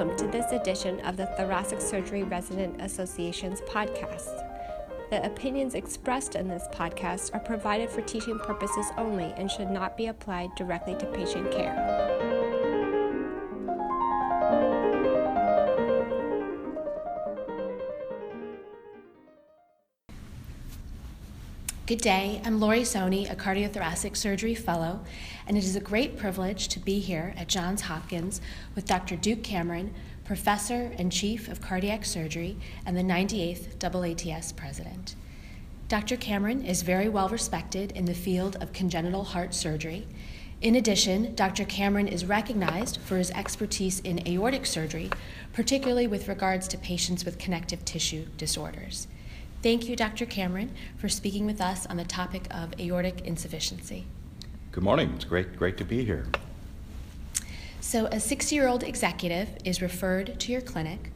welcome 0.00 0.16
to 0.16 0.32
this 0.32 0.50
edition 0.52 0.98
of 1.00 1.18
the 1.18 1.26
Thoracic 1.36 1.78
Surgery 1.78 2.22
Resident 2.22 2.80
Association's 2.80 3.60
podcast. 3.62 4.48
The 5.10 5.22
opinions 5.26 5.74
expressed 5.74 6.36
in 6.36 6.48
this 6.48 6.66
podcast 6.72 7.34
are 7.34 7.40
provided 7.40 7.90
for 7.90 8.00
teaching 8.00 8.38
purposes 8.38 8.86
only 8.96 9.34
and 9.36 9.50
should 9.50 9.68
not 9.68 9.98
be 9.98 10.06
applied 10.06 10.54
directly 10.56 10.96
to 10.96 11.04
patient 11.04 11.52
care. 11.52 11.76
Good 21.90 22.02
day. 22.02 22.40
I'm 22.44 22.60
Lori 22.60 22.82
Soni, 22.82 23.28
a 23.28 23.34
cardiothoracic 23.34 24.16
surgery 24.16 24.54
fellow, 24.54 25.00
and 25.50 25.58
it 25.58 25.64
is 25.64 25.74
a 25.74 25.80
great 25.80 26.16
privilege 26.16 26.68
to 26.68 26.78
be 26.78 27.00
here 27.00 27.34
at 27.36 27.48
Johns 27.48 27.80
Hopkins 27.80 28.40
with 28.76 28.84
Dr. 28.84 29.16
Duke 29.16 29.42
Cameron, 29.42 29.92
professor 30.24 30.92
and 30.96 31.10
chief 31.10 31.48
of 31.48 31.60
cardiac 31.60 32.04
surgery 32.04 32.56
and 32.86 32.96
the 32.96 33.02
98th 33.02 33.76
AATS 33.78 34.54
president. 34.54 35.16
Dr. 35.88 36.16
Cameron 36.16 36.64
is 36.64 36.82
very 36.82 37.08
well 37.08 37.28
respected 37.28 37.90
in 37.96 38.04
the 38.04 38.14
field 38.14 38.58
of 38.60 38.72
congenital 38.72 39.24
heart 39.24 39.52
surgery. 39.52 40.06
In 40.62 40.76
addition, 40.76 41.34
Dr. 41.34 41.64
Cameron 41.64 42.06
is 42.06 42.24
recognized 42.24 43.00
for 43.00 43.16
his 43.16 43.32
expertise 43.32 43.98
in 43.98 44.24
aortic 44.28 44.64
surgery, 44.66 45.10
particularly 45.52 46.06
with 46.06 46.28
regards 46.28 46.68
to 46.68 46.78
patients 46.78 47.24
with 47.24 47.38
connective 47.38 47.84
tissue 47.84 48.26
disorders. 48.36 49.08
Thank 49.64 49.88
you, 49.88 49.96
Dr. 49.96 50.26
Cameron, 50.26 50.70
for 50.96 51.08
speaking 51.08 51.44
with 51.44 51.60
us 51.60 51.86
on 51.86 51.96
the 51.96 52.04
topic 52.04 52.46
of 52.52 52.78
aortic 52.78 53.22
insufficiency. 53.22 54.06
Good 54.72 54.84
morning. 54.84 55.14
It's 55.16 55.24
great, 55.24 55.56
great 55.56 55.76
to 55.78 55.84
be 55.84 56.04
here. 56.04 56.26
So, 57.80 58.06
a 58.06 58.20
60 58.20 58.54
year 58.54 58.68
old 58.68 58.84
executive 58.84 59.48
is 59.64 59.82
referred 59.82 60.38
to 60.38 60.52
your 60.52 60.60
clinic. 60.60 61.10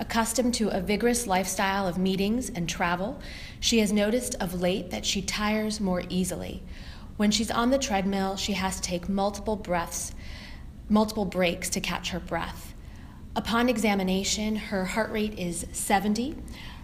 Accustomed 0.00 0.54
to 0.54 0.70
a 0.70 0.80
vigorous 0.80 1.26
lifestyle 1.26 1.86
of 1.86 1.98
meetings 1.98 2.48
and 2.48 2.66
travel, 2.66 3.20
she 3.60 3.80
has 3.80 3.92
noticed 3.92 4.36
of 4.36 4.58
late 4.58 4.90
that 4.90 5.04
she 5.04 5.20
tires 5.20 5.80
more 5.80 6.04
easily. 6.08 6.62
When 7.18 7.30
she's 7.30 7.50
on 7.50 7.68
the 7.68 7.78
treadmill, 7.78 8.36
she 8.36 8.54
has 8.54 8.76
to 8.76 8.82
take 8.82 9.06
multiple 9.06 9.56
breaths, 9.56 10.14
multiple 10.88 11.26
breaks 11.26 11.68
to 11.70 11.82
catch 11.82 12.08
her 12.08 12.20
breath. 12.20 12.72
Upon 13.36 13.68
examination, 13.68 14.56
her 14.56 14.86
heart 14.86 15.12
rate 15.12 15.38
is 15.38 15.66
70, 15.72 16.38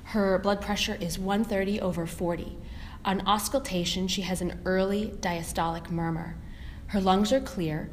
her 0.04 0.38
blood 0.38 0.60
pressure 0.60 0.98
is 1.00 1.18
130 1.18 1.80
over 1.80 2.06
40. 2.06 2.58
On 3.04 3.26
auscultation, 3.26 4.08
she 4.08 4.22
has 4.22 4.42
an 4.42 4.60
early 4.64 5.14
diastolic 5.20 5.90
murmur. 5.90 6.36
Her 6.88 7.00
lungs 7.00 7.32
are 7.32 7.40
clear. 7.40 7.90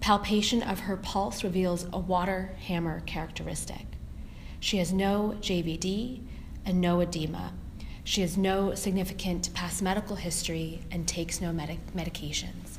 Palpation 0.00 0.62
of 0.62 0.80
her 0.80 0.96
pulse 0.96 1.44
reveals 1.44 1.86
a 1.92 1.98
water 1.98 2.54
hammer 2.66 3.00
characteristic. 3.00 3.86
She 4.60 4.78
has 4.78 4.92
no 4.92 5.36
JVD 5.40 6.22
and 6.64 6.80
no 6.80 7.00
edema. 7.00 7.52
She 8.02 8.20
has 8.20 8.36
no 8.36 8.74
significant 8.74 9.52
past 9.52 9.82
medical 9.82 10.16
history 10.16 10.80
and 10.90 11.06
takes 11.06 11.40
no 11.40 11.52
medic- 11.52 11.94
medications. 11.94 12.78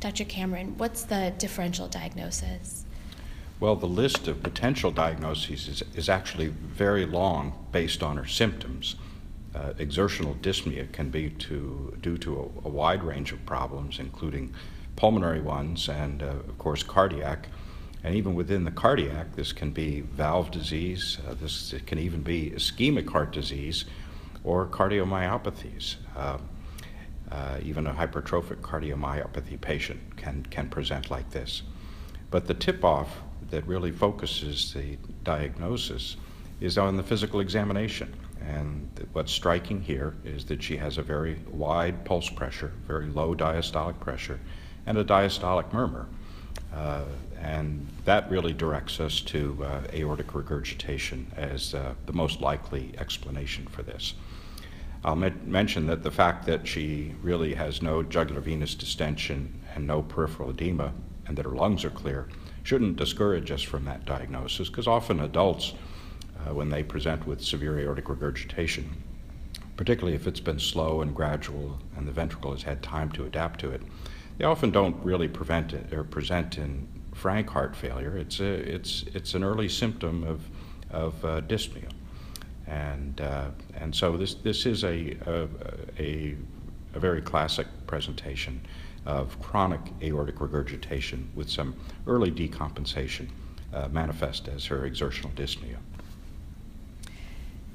Dr. 0.00 0.24
Cameron, 0.24 0.76
what's 0.78 1.04
the 1.04 1.32
differential 1.38 1.88
diagnosis? 1.88 2.84
Well, 3.60 3.76
the 3.76 3.86
list 3.86 4.28
of 4.28 4.42
potential 4.42 4.90
diagnoses 4.90 5.68
is, 5.68 5.82
is 5.94 6.08
actually 6.08 6.48
very 6.48 7.06
long 7.06 7.66
based 7.72 8.02
on 8.02 8.16
her 8.16 8.26
symptoms. 8.26 8.94
Uh, 9.54 9.72
exertional 9.78 10.34
dyspnea 10.36 10.90
can 10.92 11.10
be 11.10 11.30
to, 11.30 11.96
due 12.02 12.18
to 12.18 12.38
a, 12.64 12.66
a, 12.66 12.70
wide 12.70 13.02
range 13.02 13.32
of 13.32 13.44
problems, 13.46 13.98
including 13.98 14.52
pulmonary 14.96 15.40
ones 15.40 15.88
and, 15.88 16.22
uh, 16.22 16.26
of 16.26 16.58
course, 16.58 16.82
cardiac. 16.82 17.48
And 18.04 18.14
even 18.14 18.34
within 18.34 18.64
the 18.64 18.70
cardiac, 18.70 19.34
this 19.34 19.52
can 19.52 19.70
be 19.70 20.02
valve 20.02 20.50
disease, 20.50 21.18
uh, 21.26 21.34
this 21.34 21.74
can 21.86 21.98
even 21.98 22.22
be 22.22 22.50
ischemic 22.50 23.10
heart 23.10 23.32
disease 23.32 23.86
or 24.44 24.66
cardiomyopathies. 24.66 25.96
Uh, 26.14 26.38
uh, 27.30 27.58
even 27.62 27.86
a 27.86 27.92
hypertrophic 27.92 28.60
cardiomyopathy 28.60 29.60
patient 29.60 30.16
can, 30.16 30.44
can 30.50 30.68
present 30.68 31.10
like 31.10 31.30
this. 31.30 31.62
But 32.30 32.46
the 32.46 32.54
tip 32.54 32.84
off 32.84 33.18
that 33.50 33.66
really 33.66 33.92
focuses 33.92 34.72
the 34.72 34.98
diagnosis 35.24 36.16
is 36.60 36.78
on 36.78 36.96
the 36.96 37.02
physical 37.02 37.40
examination. 37.40 38.14
And 38.40 39.08
what's 39.12 39.32
striking 39.32 39.82
here 39.82 40.14
is 40.24 40.44
that 40.46 40.62
she 40.62 40.76
has 40.76 40.98
a 40.98 41.02
very 41.02 41.40
wide 41.50 42.04
pulse 42.04 42.28
pressure, 42.28 42.72
very 42.86 43.06
low 43.06 43.34
diastolic 43.34 43.98
pressure, 44.00 44.40
and 44.86 44.98
a 44.98 45.04
diastolic 45.04 45.72
murmur. 45.72 46.06
Uh, 46.74 47.04
and 47.40 47.86
that 48.04 48.30
really 48.30 48.52
directs 48.52 49.00
us 49.00 49.20
to 49.20 49.64
uh, 49.64 49.80
aortic 49.92 50.34
regurgitation 50.34 51.30
as 51.36 51.74
uh, 51.74 51.94
the 52.06 52.12
most 52.12 52.40
likely 52.40 52.92
explanation 52.98 53.66
for 53.66 53.82
this. 53.82 54.14
I'll 55.04 55.16
mention 55.16 55.86
that 55.86 56.02
the 56.02 56.10
fact 56.10 56.46
that 56.46 56.66
she 56.66 57.14
really 57.22 57.54
has 57.54 57.80
no 57.80 58.02
jugular 58.02 58.40
venous 58.40 58.74
distension 58.74 59.60
and 59.74 59.86
no 59.86 60.02
peripheral 60.02 60.50
edema, 60.50 60.92
and 61.26 61.36
that 61.38 61.44
her 61.44 61.52
lungs 61.52 61.84
are 61.84 61.90
clear, 61.90 62.28
shouldn't 62.64 62.96
discourage 62.96 63.50
us 63.50 63.62
from 63.62 63.84
that 63.84 64.04
diagnosis 64.04 64.68
because 64.68 64.88
often 64.88 65.20
adults, 65.20 65.74
uh, 66.46 66.54
when 66.54 66.68
they 66.68 66.82
present 66.82 67.26
with 67.26 67.42
severe 67.42 67.78
aortic 67.78 68.08
regurgitation, 68.08 69.02
particularly 69.76 70.14
if 70.14 70.26
it's 70.26 70.40
been 70.40 70.58
slow 70.58 71.00
and 71.00 71.14
gradual 71.14 71.78
and 71.96 72.06
the 72.06 72.12
ventricle 72.12 72.52
has 72.52 72.62
had 72.62 72.82
time 72.82 73.10
to 73.12 73.24
adapt 73.24 73.60
to 73.60 73.70
it, 73.70 73.82
they 74.38 74.44
often 74.44 74.70
don't 74.70 74.96
really 75.04 75.28
prevent 75.28 75.72
it 75.72 75.92
or 75.92 76.04
present 76.04 76.58
in 76.58 76.86
frank 77.14 77.50
heart 77.50 77.74
failure. 77.74 78.16
It's, 78.16 78.40
a, 78.40 78.44
it's, 78.44 79.04
it's 79.14 79.34
an 79.34 79.42
early 79.42 79.68
symptom 79.68 80.22
of, 80.24 80.48
of 80.90 81.24
uh, 81.24 81.40
dyspnea. 81.42 81.90
And, 82.66 83.20
uh, 83.20 83.50
and 83.74 83.94
so 83.94 84.16
this, 84.16 84.34
this 84.34 84.66
is 84.66 84.84
a, 84.84 85.16
a, 85.26 85.48
a, 85.98 86.36
a 86.94 87.00
very 87.00 87.22
classic 87.22 87.66
presentation 87.86 88.60
of 89.06 89.40
chronic 89.40 89.80
aortic 90.02 90.40
regurgitation 90.40 91.30
with 91.34 91.50
some 91.50 91.74
early 92.06 92.30
decompensation 92.30 93.28
uh, 93.72 93.88
manifest 93.88 94.48
as 94.48 94.66
her 94.66 94.84
exertional 94.84 95.32
dyspnea. 95.32 95.76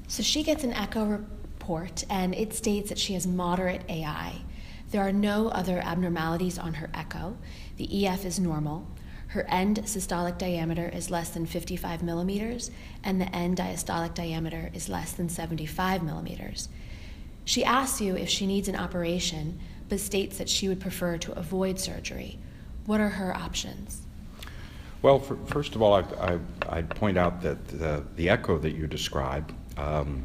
So 0.06 0.22
she 0.22 0.42
gets 0.42 0.64
an 0.64 0.72
echo 0.72 1.04
report 1.04 2.04
and 2.10 2.34
it 2.34 2.52
states 2.52 2.88
that 2.88 2.98
she 2.98 3.14
has 3.14 3.26
moderate 3.26 3.82
AI. 3.88 4.42
There 4.90 5.02
are 5.02 5.12
no 5.12 5.48
other 5.48 5.80
abnormalities 5.80 6.58
on 6.58 6.74
her 6.74 6.90
echo. 6.94 7.36
The 7.78 8.06
EF 8.06 8.24
is 8.24 8.38
normal. 8.38 8.86
Her 9.28 9.44
end 9.48 9.78
systolic 9.82 10.38
diameter 10.38 10.88
is 10.88 11.10
less 11.10 11.30
than 11.30 11.46
55 11.46 12.04
millimeters, 12.04 12.70
and 13.02 13.20
the 13.20 13.34
end 13.34 13.56
diastolic 13.56 14.14
diameter 14.14 14.70
is 14.72 14.88
less 14.88 15.10
than 15.10 15.28
75 15.28 16.04
millimeters. 16.04 16.68
She 17.44 17.64
asks 17.64 18.00
you 18.00 18.14
if 18.16 18.28
she 18.28 18.46
needs 18.46 18.68
an 18.68 18.76
operation, 18.76 19.58
but 19.88 19.98
states 19.98 20.38
that 20.38 20.48
she 20.48 20.68
would 20.68 20.78
prefer 20.78 21.18
to 21.18 21.32
avoid 21.32 21.80
surgery. 21.80 22.38
What 22.86 23.00
are 23.00 23.08
her 23.08 23.36
options? 23.36 24.02
Well, 25.04 25.18
for, 25.18 25.36
first 25.44 25.74
of 25.74 25.82
all, 25.82 25.92
I, 25.92 26.76
would 26.76 26.88
point 26.88 27.18
out 27.18 27.42
that 27.42 27.68
the, 27.68 28.02
the 28.16 28.30
echo 28.30 28.56
that 28.56 28.70
you 28.70 28.86
described 28.86 29.52
um, 29.76 30.24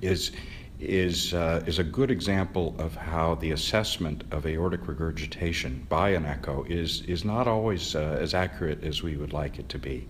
is, 0.00 0.30
is, 0.78 1.34
uh, 1.34 1.60
is 1.66 1.80
a 1.80 1.82
good 1.82 2.08
example 2.08 2.76
of 2.78 2.94
how 2.94 3.34
the 3.34 3.50
assessment 3.50 4.22
of 4.30 4.46
aortic 4.46 4.86
regurgitation 4.86 5.84
by 5.88 6.10
an 6.10 6.24
echo 6.24 6.62
is, 6.68 7.02
is 7.08 7.24
not 7.24 7.48
always 7.48 7.96
uh, 7.96 8.16
as 8.20 8.32
accurate 8.32 8.84
as 8.84 9.02
we 9.02 9.16
would 9.16 9.32
like 9.32 9.58
it 9.58 9.68
to 9.70 9.78
be. 9.80 10.06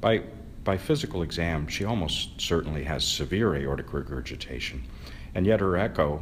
By, 0.00 0.22
by 0.64 0.76
physical 0.76 1.22
exam, 1.22 1.68
she 1.68 1.84
almost 1.84 2.40
certainly 2.40 2.82
has 2.82 3.04
severe 3.04 3.54
aortic 3.54 3.92
regurgitation, 3.92 4.82
and 5.36 5.46
yet 5.46 5.60
her 5.60 5.76
echo 5.76 6.20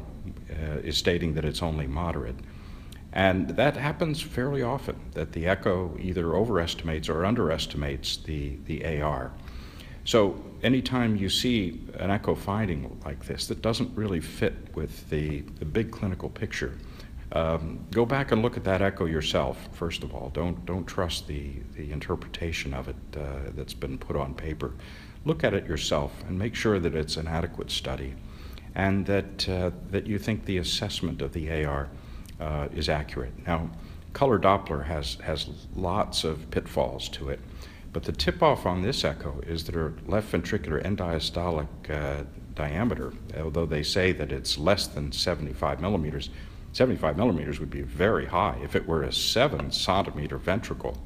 uh, 0.50 0.80
is 0.80 0.98
stating 0.98 1.32
that 1.36 1.44
it's 1.46 1.62
only 1.62 1.86
moderate. 1.86 2.36
And 3.16 3.48
that 3.48 3.78
happens 3.78 4.20
fairly 4.20 4.62
often, 4.62 4.94
that 5.14 5.32
the 5.32 5.46
echo 5.46 5.96
either 5.98 6.34
overestimates 6.34 7.08
or 7.08 7.24
underestimates 7.24 8.18
the, 8.18 8.58
the 8.66 9.00
AR. 9.00 9.32
So 10.04 10.44
anytime 10.62 11.16
you 11.16 11.30
see 11.30 11.80
an 11.94 12.10
echo 12.10 12.34
finding 12.34 13.00
like 13.06 13.24
this 13.24 13.46
that 13.46 13.62
doesn't 13.62 13.96
really 13.96 14.20
fit 14.20 14.54
with 14.76 15.08
the, 15.08 15.40
the 15.58 15.64
big 15.64 15.90
clinical 15.92 16.28
picture, 16.28 16.76
um, 17.32 17.86
go 17.90 18.04
back 18.04 18.32
and 18.32 18.42
look 18.42 18.58
at 18.58 18.64
that 18.64 18.82
echo 18.82 19.06
yourself, 19.06 19.66
first 19.72 20.02
of 20.02 20.14
all. 20.14 20.28
Don't, 20.34 20.66
don't 20.66 20.84
trust 20.84 21.26
the, 21.26 21.54
the 21.74 21.92
interpretation 21.92 22.74
of 22.74 22.86
it 22.86 22.96
uh, 23.16 23.50
that's 23.54 23.72
been 23.72 23.96
put 23.96 24.16
on 24.16 24.34
paper. 24.34 24.74
Look 25.24 25.42
at 25.42 25.54
it 25.54 25.66
yourself 25.66 26.12
and 26.28 26.38
make 26.38 26.54
sure 26.54 26.78
that 26.78 26.94
it's 26.94 27.16
an 27.16 27.28
adequate 27.28 27.70
study 27.70 28.14
and 28.74 29.06
that, 29.06 29.48
uh, 29.48 29.70
that 29.90 30.06
you 30.06 30.18
think 30.18 30.44
the 30.44 30.58
assessment 30.58 31.22
of 31.22 31.32
the 31.32 31.64
AR 31.64 31.88
uh, 32.40 32.68
is 32.74 32.88
accurate. 32.88 33.32
Now, 33.46 33.70
color 34.12 34.38
Doppler 34.38 34.84
has, 34.84 35.14
has 35.16 35.48
lots 35.74 36.24
of 36.24 36.50
pitfalls 36.50 37.08
to 37.10 37.28
it, 37.28 37.40
but 37.92 38.04
the 38.04 38.12
tip 38.12 38.42
off 38.42 38.66
on 38.66 38.82
this 38.82 39.04
echo 39.04 39.40
is 39.46 39.64
that 39.64 39.74
her 39.74 39.94
left 40.06 40.32
ventricular 40.32 40.84
end 40.84 40.98
diastolic 40.98 41.68
uh, 41.90 42.24
diameter, 42.54 43.12
although 43.38 43.66
they 43.66 43.82
say 43.82 44.12
that 44.12 44.32
it's 44.32 44.58
less 44.58 44.86
than 44.86 45.12
75 45.12 45.80
millimeters, 45.80 46.30
75 46.72 47.16
millimeters 47.16 47.58
would 47.60 47.70
be 47.70 47.82
very 47.82 48.26
high. 48.26 48.58
If 48.62 48.76
it 48.76 48.86
were 48.86 49.02
a 49.02 49.12
7 49.12 49.70
centimeter 49.70 50.36
ventricle, 50.36 50.96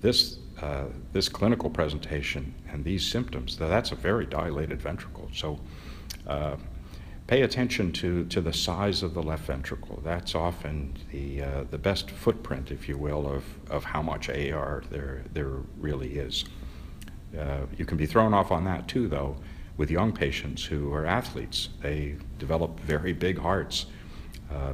this 0.00 0.38
uh, 0.60 0.86
this 1.12 1.28
clinical 1.28 1.70
presentation 1.70 2.52
and 2.68 2.84
these 2.84 3.06
symptoms, 3.06 3.56
that's 3.56 3.92
a 3.92 3.94
very 3.94 4.26
dilated 4.26 4.82
ventricle. 4.82 5.30
So 5.32 5.60
uh, 6.26 6.56
pay 7.28 7.42
attention 7.42 7.92
to, 7.92 8.24
to 8.24 8.40
the 8.40 8.52
size 8.52 9.02
of 9.02 9.12
the 9.12 9.22
left 9.22 9.44
ventricle. 9.44 10.00
That's 10.02 10.34
often 10.34 10.96
the, 11.12 11.42
uh, 11.42 11.64
the 11.70 11.76
best 11.76 12.10
footprint, 12.10 12.70
if 12.70 12.88
you 12.88 12.96
will, 12.96 13.30
of, 13.30 13.44
of 13.70 13.84
how 13.84 14.02
much 14.02 14.30
AR 14.30 14.82
there, 14.90 15.22
there 15.34 15.52
really 15.76 16.14
is. 16.18 16.46
Uh, 17.38 17.66
you 17.76 17.84
can 17.84 17.98
be 17.98 18.06
thrown 18.06 18.32
off 18.32 18.50
on 18.50 18.64
that 18.64 18.88
too, 18.88 19.08
though, 19.08 19.36
with 19.76 19.90
young 19.90 20.10
patients 20.10 20.64
who 20.64 20.92
are 20.94 21.04
athletes. 21.04 21.68
They 21.82 22.16
develop 22.38 22.80
very 22.80 23.12
big 23.12 23.38
hearts. 23.38 23.86
Uh, 24.50 24.72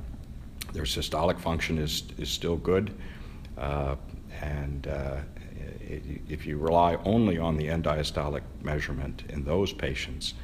their 0.72 0.84
systolic 0.84 1.40
function 1.40 1.76
is, 1.76 2.04
is 2.18 2.30
still 2.30 2.56
good. 2.56 2.94
Uh, 3.58 3.96
and 4.40 4.86
uh, 4.86 5.16
if 6.28 6.46
you 6.46 6.58
rely 6.58 6.94
only 7.04 7.36
on 7.36 7.56
the 7.56 7.68
end 7.68 7.82
diastolic 7.82 8.42
measurement 8.62 9.24
in 9.28 9.44
those 9.44 9.72
patients, 9.72 10.34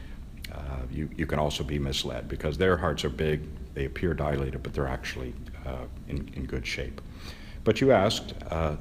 uh, 0.61 0.87
you, 0.91 1.09
you 1.17 1.27
can 1.27 1.39
also 1.39 1.65
be 1.65 1.79
misled 1.79 2.29
because 2.29 2.59
their 2.59 2.77
hearts 2.77 3.05
are 3.05 3.11
big, 3.11 3.43
they 3.75 3.85
appear 3.85 4.15
dilated, 4.15 4.62
but 4.62 4.73
they're 4.73 4.87
actually 4.87 5.35
uh, 5.67 5.85
in, 6.09 6.29
in 6.35 6.45
good 6.45 6.67
shape. 6.67 7.01
But 7.65 7.81
you 7.81 7.93
asked, 7.93 8.35
uh, 8.51 8.77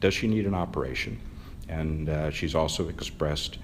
does 0.00 0.14
she 0.14 0.26
need 0.26 0.46
an 0.46 0.54
operation? 0.54 1.18
And 1.68 2.08
uh, 2.08 2.30
she's 2.30 2.54
also 2.54 2.88
expressed 2.88 3.58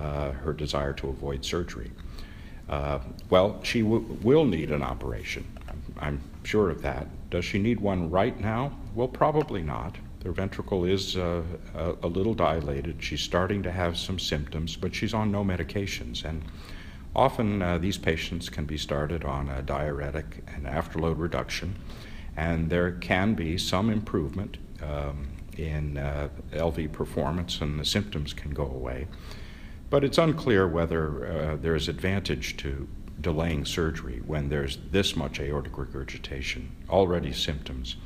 uh, 0.00 0.32
her 0.32 0.52
desire 0.52 0.92
to 0.94 1.08
avoid 1.08 1.44
surgery. 1.44 1.90
Uh, 2.68 2.98
well, 3.30 3.60
she 3.62 3.80
w- 3.82 4.04
will 4.22 4.44
need 4.44 4.70
an 4.70 4.82
operation. 4.82 5.46
I'm, 5.98 6.20
sure 6.42 6.70
of 6.70 6.80
that. 6.82 7.08
Does 7.30 7.44
she 7.44 7.58
need 7.58 7.80
one 7.80 8.08
right 8.08 8.38
now? 8.38 8.70
Well, 8.94 9.08
probably 9.08 9.62
not. 9.62 9.96
Her 10.24 10.30
ventricle 10.30 10.84
is 10.84 11.16
a, 11.16 11.42
a, 11.74 12.06
little 12.06 12.34
dilated. 12.34 13.02
She's 13.02 13.20
starting 13.20 13.64
to 13.64 13.72
have 13.72 13.98
some 13.98 14.18
symptoms, 14.18 14.76
but 14.76 14.94
she's 14.94 15.12
on 15.12 15.32
no 15.32 15.44
medications. 15.44 16.24
And 16.24 16.44
often 17.16 17.62
uh, 17.62 17.78
these 17.78 17.96
patients 17.96 18.48
can 18.48 18.66
be 18.66 18.76
started 18.76 19.24
on 19.24 19.48
a 19.48 19.62
diuretic 19.62 20.44
and 20.54 20.66
afterload 20.66 21.18
reduction, 21.18 21.74
and 22.36 22.68
there 22.70 22.92
can 22.92 23.34
be 23.34 23.56
some 23.56 23.88
improvement 23.90 24.58
um, 24.82 25.26
in 25.56 25.96
uh, 25.96 26.28
LV 26.52 26.92
performance, 26.92 27.60
and 27.62 27.80
the 27.80 27.84
symptoms 27.84 28.34
can 28.34 28.52
go 28.52 28.66
away. 28.66 29.08
But 29.88 30.04
it's 30.04 30.18
unclear 30.18 30.68
whether 30.68 31.26
uh, 31.26 31.56
there's 31.56 31.88
advantage 31.88 32.58
to 32.58 32.86
delaying 33.20 33.64
surgery 33.64 34.20
when 34.26 34.50
there's 34.50 34.78
this 34.90 35.16
much 35.16 35.40
aortic 35.40 35.78
regurgitation, 35.78 36.70
already 36.90 37.32
symptoms 37.32 37.96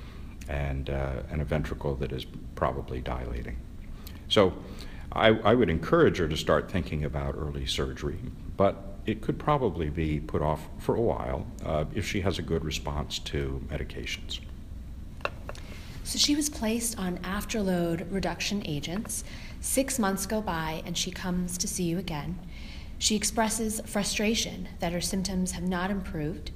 and, 0.49 0.89
uh, 0.89 1.23
and 1.31 1.43
a 1.43 1.45
ventricle 1.45 1.97
that 1.97 2.13
is 2.13 2.27
probably 2.55 3.01
dilating. 3.01 3.57
So 4.29 4.53
I, 5.11 5.29
I, 5.29 5.55
would 5.55 5.69
encourage 5.69 6.19
her 6.19 6.29
to 6.29 6.37
start 6.37 6.71
thinking 6.71 7.05
about 7.05 7.35
early 7.37 7.67
surgery, 7.67 8.19
but 8.57 8.90
it 9.11 9.21
could 9.21 9.39
probably 9.39 9.91
be 9.91 10.21
put 10.21 10.43
off 10.43 10.69
for 10.79 10.95
a 10.95 11.01
while 11.01 11.47
uh, 11.65 11.85
if 11.95 12.07
she 12.07 12.21
has 12.21 12.39
a 12.39 12.43
good 12.43 12.65
response 12.65 13.19
to 13.19 13.65
medications. 13.69 14.41
So 16.05 16.19
she 16.19 16.35
was 16.35 16.49
placed 16.49 16.99
on 16.99 17.19
afterload 17.19 18.07
reduction 18.11 18.67
agents. 18.67 19.25
Six 19.61 19.99
months 19.99 20.27
go 20.27 20.41
by 20.41 20.83
and 20.87 20.97
she 20.97 21.11
comes 21.11 21.59
to 21.59 21.69
see 21.69 21.85
you 21.85 21.99
again. 21.99 22.39
She 22.99 23.17
expresses 23.17 23.81
frustration 23.87 24.69
that 24.81 24.93
her 24.93 25.01
symptoms 25.01 25.53
have 25.53 25.63
not 25.63 25.91
improved 25.91 26.51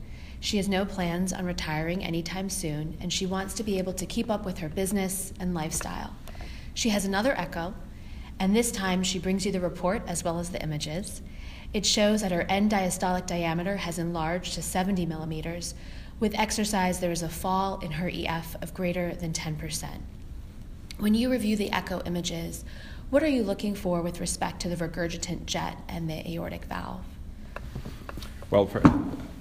she 0.44 0.58
has 0.58 0.68
no 0.68 0.84
plans 0.84 1.32
on 1.32 1.46
retiring 1.46 2.04
anytime 2.04 2.50
soon, 2.50 2.98
and 3.00 3.10
she 3.10 3.24
wants 3.24 3.54
to 3.54 3.62
be 3.62 3.78
able 3.78 3.94
to 3.94 4.04
keep 4.04 4.30
up 4.30 4.44
with 4.44 4.58
her 4.58 4.68
business 4.68 5.32
and 5.40 5.54
lifestyle. 5.54 6.14
She 6.74 6.90
has 6.90 7.06
another 7.06 7.32
echo, 7.32 7.72
and 8.38 8.54
this 8.54 8.70
time 8.70 9.02
she 9.02 9.18
brings 9.18 9.46
you 9.46 9.52
the 9.52 9.60
report 9.60 10.02
as 10.06 10.22
well 10.22 10.38
as 10.38 10.50
the 10.50 10.62
images. 10.62 11.22
It 11.74 11.84
shows 11.84 12.20
that 12.22 12.30
her 12.30 12.42
end 12.42 12.70
diastolic 12.70 13.26
diameter 13.26 13.76
has 13.78 13.98
enlarged 13.98 14.54
to 14.54 14.62
70 14.62 15.06
millimeters. 15.06 15.74
With 16.20 16.38
exercise, 16.38 17.00
there 17.00 17.10
is 17.10 17.22
a 17.22 17.28
fall 17.28 17.80
in 17.80 17.90
her 17.90 18.08
EF 18.08 18.54
of 18.62 18.72
greater 18.72 19.16
than 19.16 19.32
10%. 19.32 19.88
When 20.98 21.14
you 21.14 21.28
review 21.28 21.56
the 21.56 21.72
echo 21.72 22.00
images, 22.06 22.64
what 23.10 23.24
are 23.24 23.28
you 23.28 23.42
looking 23.42 23.74
for 23.74 24.02
with 24.02 24.20
respect 24.20 24.60
to 24.60 24.68
the 24.68 24.76
regurgitant 24.76 25.46
jet 25.46 25.76
and 25.88 26.08
the 26.08 26.24
aortic 26.30 26.66
valve? 26.66 27.04
Well, 28.50 28.66
for, 28.66 28.80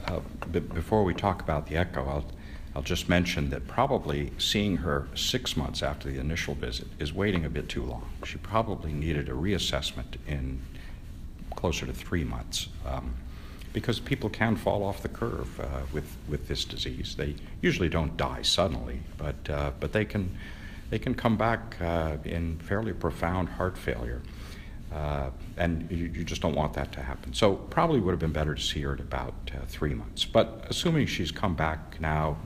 uh, 0.08 0.22
b- 0.52 0.60
before 0.60 1.04
we 1.04 1.14
talk 1.14 1.44
about 1.44 1.68
the 1.68 1.78
echo, 1.78 2.04
I'll, 2.04 2.26
I'll 2.76 2.82
just 2.82 3.08
mention 3.08 3.52
that 3.52 3.68
probably 3.68 4.32
seeing 4.40 4.78
her 4.78 5.08
six 5.14 5.56
months 5.56 5.84
after 5.84 6.10
the 6.10 6.20
initial 6.20 6.56
visit 6.56 6.88
is 6.98 7.14
waiting 7.14 7.46
a 7.46 7.50
bit 7.52 7.70
too 7.70 7.84
long. 7.84 8.10
She 8.26 8.40
probably 8.40 8.92
needed 8.92 9.30
a 9.30 9.34
reassessment 9.34 10.16
in 10.26 10.62
closer 11.56 11.86
to 11.86 11.94
three 11.94 12.24
months. 12.24 12.68
Um, 12.86 13.16
because 13.74 14.00
people 14.00 14.30
can 14.30 14.56
fall 14.56 14.84
off 14.84 15.02
the 15.02 15.10
curve 15.10 15.60
uh, 15.60 15.82
with, 15.92 16.16
with 16.30 16.48
this 16.48 16.64
disease. 16.64 17.16
They 17.16 17.36
usually 17.62 17.90
don't 17.90 18.16
die 18.16 18.44
suddenly, 18.44 19.02
but, 19.18 19.50
uh, 19.50 19.72
but 19.80 19.92
they, 19.92 20.06
can, 20.06 20.38
they 20.92 21.00
can 21.00 21.16
come 21.16 21.36
back 21.36 21.82
uh, 21.82 22.18
in 22.24 22.60
fairly 22.60 22.94
profound 22.94 23.50
heart 23.50 23.78
failure. 23.78 24.22
Uh, 24.94 25.32
and 25.58 25.90
you, 25.90 26.06
you, 26.06 26.24
just 26.24 26.44
don't 26.44 26.54
want 26.54 26.74
that 26.74 26.92
to 26.92 27.02
happen. 27.02 27.34
So 27.34 27.56
probably 27.56 28.00
would 28.00 28.12
have 28.12 28.20
been 28.20 28.32
better 28.32 28.54
to 28.54 28.62
see 28.62 28.82
her 28.82 28.94
at 28.94 29.00
about 29.00 29.34
uh, 29.52 29.66
three 29.66 29.96
months. 29.96 30.24
But 30.24 30.68
assuming 30.70 31.08
she's 31.08 31.32
come 31.32 31.56
back 31.56 32.00
now, 32.00 32.38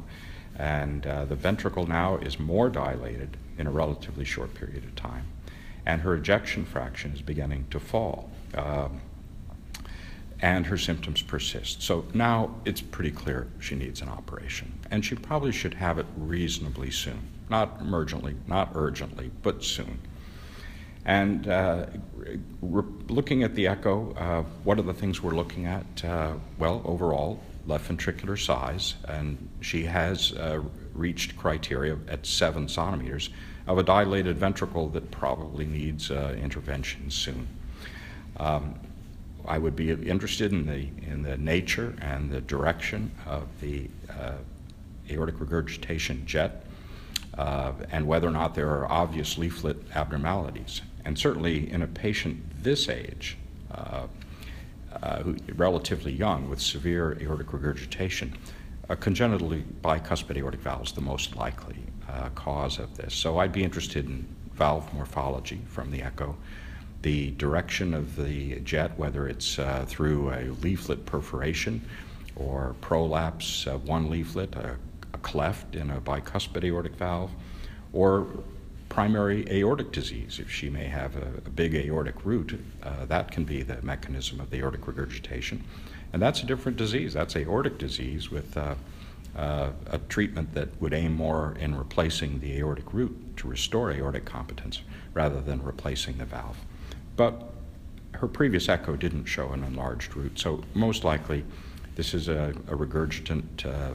and 0.57 1.06
uh, 1.06 1.25
the 1.25 1.36
ventricle 1.36 1.86
now 1.88 2.15
is 2.18 2.39
more 2.39 2.69
dilated 2.69 3.36
in 3.57 3.68
a 3.68 3.71
relatively 3.71 4.24
short 4.24 4.54
period 4.54 4.86
of 4.86 4.95
time, 4.95 5.25
and 5.86 6.01
her 6.01 6.15
ejection 6.15 6.63
fraction 6.63 7.12
is 7.12 7.21
beginning 7.21 7.65
to 7.71 7.81
fall, 7.81 8.31
um, 8.55 9.01
and 10.39 10.65
her 10.65 10.77
symptoms 10.77 11.21
persist. 11.21 11.81
So 11.81 12.05
now 12.13 12.55
it's 12.65 12.81
pretty 12.81 13.11
clear 13.11 13.47
she 13.59 13.75
needs 13.75 14.01
an 14.01 14.09
operation, 14.09 14.71
and 14.91 15.03
she 15.03 15.15
probably 15.15 15.51
should 15.51 15.73
have 15.73 15.97
it 15.97 16.05
reasonably 16.15 16.91
soon. 16.91 17.19
Not 17.49 17.79
emergently, 17.79 18.35
not 18.47 18.71
urgently, 18.75 19.31
but 19.41 19.63
soon. 19.63 19.99
And 21.05 21.47
uh, 21.47 21.85
looking 22.61 23.44
at 23.44 23.55
the 23.55 23.67
echo, 23.67 24.11
uh, 24.13 24.44
what 24.65 24.77
are 24.77 24.83
the 24.83 24.94
things 24.94 25.23
we're 25.23 25.35
looking 25.35 25.65
at? 25.65 25.85
Uh, 26.03 26.33
well, 26.57 26.81
overall, 26.83 27.39
left 27.65 27.89
ventricular 27.89 28.38
size, 28.38 28.95
and 29.07 29.49
she 29.61 29.83
has 29.85 30.33
uh, 30.33 30.61
reached 30.94 31.37
criteria 31.37 31.97
at 32.09 32.25
seven 32.25 32.68
centimeters 32.68 33.30
of 33.68 33.77
a 33.77 33.83
dilated 33.83 34.37
ventricle 34.37 34.89
that 34.89 35.09
probably 35.09 35.66
needs 35.66 36.11
uh, 36.11 36.35
intervention 36.42 37.09
soon. 37.09 37.47
Um, 38.37 38.75
I 39.47 39.57
would 39.57 39.75
be 39.75 39.91
interested 39.91 40.51
in 40.51 40.65
the, 40.65 40.89
in 41.09 41.23
the 41.23 41.37
nature 41.37 41.95
and 42.01 42.29
the 42.29 42.41
direction 42.41 43.11
of 43.25 43.47
the 43.61 43.89
uh, 44.09 44.33
aortic 45.09 45.39
regurgitation 45.39 46.25
jet. 46.25 46.65
Uh, 47.37 47.71
and 47.91 48.07
whether 48.07 48.27
or 48.27 48.31
not 48.31 48.56
there 48.56 48.69
are 48.69 48.91
obvious 48.91 49.37
leaflet 49.37 49.77
abnormalities 49.95 50.81
and 51.07 51.17
certainly 51.17 51.71
in 51.71 51.83
a 51.83 51.87
patient 51.87 52.44
this 52.61 52.89
age, 52.89 53.37
uh, 53.71 54.07
uh, 55.01 55.23
relatively 55.56 56.11
young 56.11 56.49
with 56.49 56.59
severe 56.59 57.17
aortic 57.21 57.53
regurgitation, 57.53 58.37
a 58.89 58.95
congenitally 58.97 59.63
bicuspid 59.81 60.35
aortic 60.35 60.59
valve 60.59 60.87
is 60.87 60.91
the 60.91 60.99
most 60.99 61.37
likely 61.37 61.77
uh, 62.09 62.27
cause 62.35 62.77
of 62.77 62.97
this. 62.97 63.13
So 63.13 63.37
I'd 63.39 63.53
be 63.53 63.63
interested 63.63 64.06
in 64.06 64.27
valve 64.53 64.94
morphology 64.94 65.61
from 65.67 65.91
the 65.91 66.01
echo, 66.01 66.35
the 67.01 67.31
direction 67.31 67.94
of 67.94 68.16
the 68.16 68.59
jet, 68.61 68.97
whether 68.97 69.27
it's 69.27 69.59
uh, 69.59 69.85
through 69.87 70.31
a 70.31 70.49
leaflet 70.61 71.06
perforation 71.06 71.81
or 72.35 72.75
prolapse 72.81 73.66
of 73.68 73.87
one 73.87 74.09
leaflet, 74.09 74.56
a, 74.56 74.77
a 75.13 75.18
cleft 75.19 75.75
in 75.75 75.89
a 75.89 76.01
bicuspid 76.01 76.63
aortic 76.63 76.94
valve, 76.95 77.31
or 77.94 78.27
primary 78.89 79.45
aortic 79.51 79.92
disease. 79.92 80.39
If 80.39 80.51
she 80.51 80.69
may 80.69 80.85
have 80.85 81.16
a, 81.16 81.27
a 81.45 81.49
big 81.49 81.75
aortic 81.75 82.25
root, 82.25 82.59
uh, 82.83 83.06
that 83.06 83.31
can 83.31 83.44
be 83.44 83.63
the 83.63 83.81
mechanism 83.81 84.39
of 84.39 84.49
the 84.49 84.57
aortic 84.57 84.87
regurgitation. 84.87 85.63
And 86.13 86.21
that's 86.21 86.42
a 86.42 86.45
different 86.45 86.77
disease. 86.77 87.13
That's 87.13 87.35
aortic 87.35 87.77
disease 87.77 88.31
with 88.31 88.56
uh, 88.56 88.75
uh, 89.35 89.71
a 89.87 89.97
treatment 90.09 90.54
that 90.54 90.81
would 90.81 90.94
aim 90.94 91.13
more 91.13 91.56
in 91.59 91.75
replacing 91.75 92.39
the 92.39 92.57
aortic 92.57 92.94
root 92.94 93.37
to 93.37 93.47
restore 93.47 93.92
aortic 93.92 94.25
competence 94.25 94.81
rather 95.13 95.42
than 95.42 95.61
replacing 95.61 96.18
the 96.18 96.25
valve. 96.25 96.57
But 97.18 97.52
her 98.14 98.28
previous 98.28 98.69
echo 98.69 98.95
didn't 98.95 99.26
show 99.26 99.50
an 99.50 99.64
enlarged 99.64 100.16
root, 100.16 100.40
so 100.40 100.64
most 100.74 101.04
likely 101.04 101.44
this 101.95 102.14
is 102.14 102.30
a, 102.30 102.54
a 102.68 102.76
regurgitant 102.76 103.66
uh, 103.66 103.92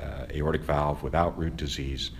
uh, 0.00 0.26
aortic 0.30 0.62
valve 0.62 1.02
without 1.02 1.38
root 1.38 1.56
disease 1.56 2.10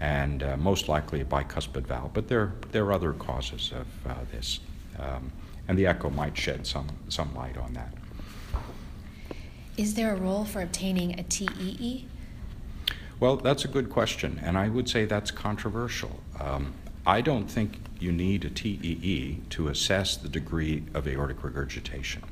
and 0.00 0.42
uh, 0.42 0.56
most 0.56 0.88
likely 0.88 1.20
a 1.20 1.24
bicuspid 1.24 1.86
valve. 1.86 2.12
But 2.14 2.28
there, 2.28 2.52
there 2.70 2.84
are 2.84 2.92
other 2.92 3.12
causes 3.12 3.72
of 3.72 4.10
uh, 4.10 4.14
this, 4.30 4.60
um, 4.98 5.32
and 5.68 5.78
the 5.78 5.86
echo 5.86 6.10
might 6.10 6.36
shed 6.36 6.66
some, 6.66 6.88
some 7.08 7.34
light 7.34 7.56
on 7.56 7.72
that. 7.74 7.92
Is 9.76 9.94
there 9.94 10.14
a 10.14 10.16
role 10.16 10.44
for 10.44 10.62
obtaining 10.62 11.18
a 11.18 11.22
TEE? 11.22 12.06
Well, 13.18 13.36
that's 13.36 13.64
a 13.64 13.68
good 13.68 13.90
question, 13.90 14.40
and 14.42 14.56
I 14.58 14.68
would 14.68 14.88
say 14.88 15.06
that's 15.06 15.30
controversial. 15.30 16.20
Um, 16.38 16.74
I 17.06 17.20
don't 17.20 17.48
think 17.48 17.78
you 18.00 18.10
need 18.10 18.44
a 18.44 18.50
TEE 18.50 19.40
to 19.50 19.68
assess 19.68 20.16
the 20.16 20.28
degree 20.28 20.82
of 20.92 21.06
aortic 21.06 21.44
regurgitation. 21.44 22.24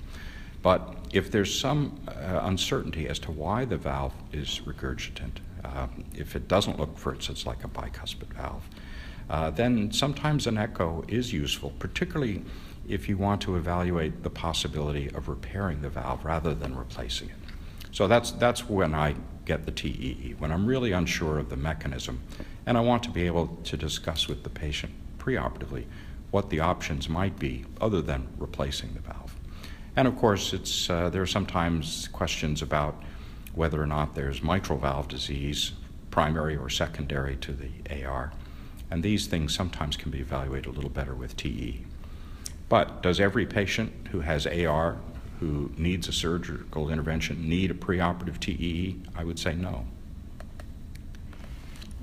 But 0.62 0.96
if 1.12 1.30
there's 1.30 1.56
some 1.56 2.00
uh, 2.08 2.40
uncertainty 2.42 3.08
as 3.08 3.20
to 3.20 3.30
why 3.30 3.66
the 3.66 3.76
valve 3.76 4.14
is 4.32 4.60
regurgitant, 4.66 5.38
uh, 5.64 5.86
if 6.16 6.34
it 6.34 6.48
doesn't 6.48 6.78
look, 6.78 6.98
for 6.98 7.14
instance, 7.14 7.46
like 7.46 7.62
a 7.62 7.68
bicuspid 7.68 8.32
valve, 8.34 8.68
uh, 9.30 9.50
then 9.50 9.92
sometimes 9.92 10.46
an 10.46 10.58
echo 10.58 11.04
is 11.06 11.32
useful, 11.32 11.72
particularly 11.78 12.42
if 12.88 13.08
you 13.08 13.16
want 13.16 13.40
to 13.42 13.56
evaluate 13.56 14.22
the 14.22 14.30
possibility 14.30 15.08
of 15.14 15.28
repairing 15.28 15.82
the 15.82 15.88
valve 15.88 16.24
rather 16.24 16.52
than 16.52 16.76
replacing 16.76 17.30
it. 17.30 17.36
So 17.92 18.08
that's, 18.08 18.32
that's 18.32 18.68
when 18.68 18.92
I 18.92 19.14
get 19.44 19.66
the 19.66 19.72
TEE, 19.72 20.34
when 20.38 20.50
I'm 20.50 20.66
really 20.66 20.92
unsure 20.92 21.38
of 21.38 21.48
the 21.48 21.56
mechanism, 21.56 22.20
and 22.66 22.78
I 22.78 22.80
want 22.80 23.02
to 23.04 23.10
be 23.10 23.26
able 23.26 23.58
to 23.64 23.76
discuss 23.76 24.28
with 24.28 24.42
the 24.42 24.50
patient 24.50 24.92
preoperatively 25.18 25.84
what 26.30 26.50
the 26.50 26.60
options 26.60 27.08
might 27.08 27.38
be 27.38 27.64
other 27.80 28.02
than 28.02 28.26
replacing 28.38 28.94
the 28.94 29.00
valve. 29.00 29.34
And 29.96 30.08
of 30.08 30.16
course, 30.16 30.52
it's, 30.52 30.90
uh, 30.90 31.08
there 31.10 31.22
are 31.22 31.26
sometimes 31.26 32.08
questions 32.08 32.62
about 32.62 33.00
whether 33.54 33.80
or 33.80 33.86
not 33.86 34.14
there's 34.14 34.42
mitral 34.42 34.78
valve 34.78 35.08
disease, 35.08 35.72
primary 36.10 36.56
or 36.56 36.68
secondary 36.68 37.36
to 37.36 37.52
the 37.52 38.04
AR. 38.04 38.32
And 38.90 39.02
these 39.02 39.26
things 39.26 39.54
sometimes 39.54 39.96
can 39.96 40.10
be 40.10 40.18
evaluated 40.18 40.66
a 40.66 40.72
little 40.74 40.90
better 40.90 41.14
with 41.14 41.36
TE. 41.36 41.84
But 42.68 43.02
does 43.02 43.20
every 43.20 43.46
patient 43.46 44.08
who 44.10 44.20
has 44.20 44.46
AR 44.46 44.96
who 45.40 45.70
needs 45.76 46.08
a 46.08 46.12
surgical 46.12 46.90
intervention 46.90 47.48
need 47.48 47.70
a 47.70 47.74
preoperative 47.74 48.40
TEE? 48.40 49.00
I 49.14 49.24
would 49.24 49.38
say 49.38 49.54
no. 49.54 49.86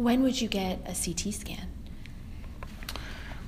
When 0.02 0.24
would 0.24 0.42
you 0.42 0.48
get 0.48 0.80
a 0.88 0.96
CT 0.96 1.32
scan? 1.32 1.68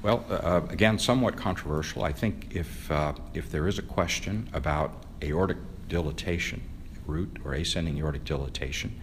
Well, 0.03 0.24
uh, 0.29 0.62
again, 0.69 1.00
somewhat 1.00 1.36
controversial. 1.36 2.03
I 2.03 2.12
think 2.12 2.55
if, 2.55 2.91
uh, 2.91 3.13
if 3.33 3.50
there 3.50 3.67
is 3.67 3.79
a 3.79 3.81
question 3.81 4.48
about 4.53 5.03
aortic 5.24 5.57
dilatation, 5.88 6.62
root 7.07 7.39
or 7.43 7.55
ascending 7.55 7.98
aortic 7.98 8.24
dilatation, 8.24 9.01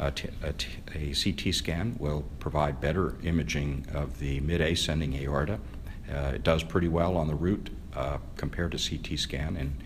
a, 0.00 0.10
t- 0.10 0.30
a, 0.42 0.52
t- 0.52 0.68
a 0.92 1.14
CT 1.14 1.54
scan 1.54 1.94
will 2.00 2.24
provide 2.40 2.80
better 2.80 3.14
imaging 3.22 3.86
of 3.94 4.18
the 4.18 4.40
mid 4.40 4.60
ascending 4.60 5.14
aorta. 5.14 5.60
Uh, 6.12 6.32
it 6.34 6.42
does 6.42 6.64
pretty 6.64 6.88
well 6.88 7.16
on 7.16 7.28
the 7.28 7.36
root 7.36 7.70
uh, 7.94 8.18
compared 8.36 8.72
to 8.72 8.78
CT 8.78 9.16
scan 9.16 9.56
in, 9.56 9.76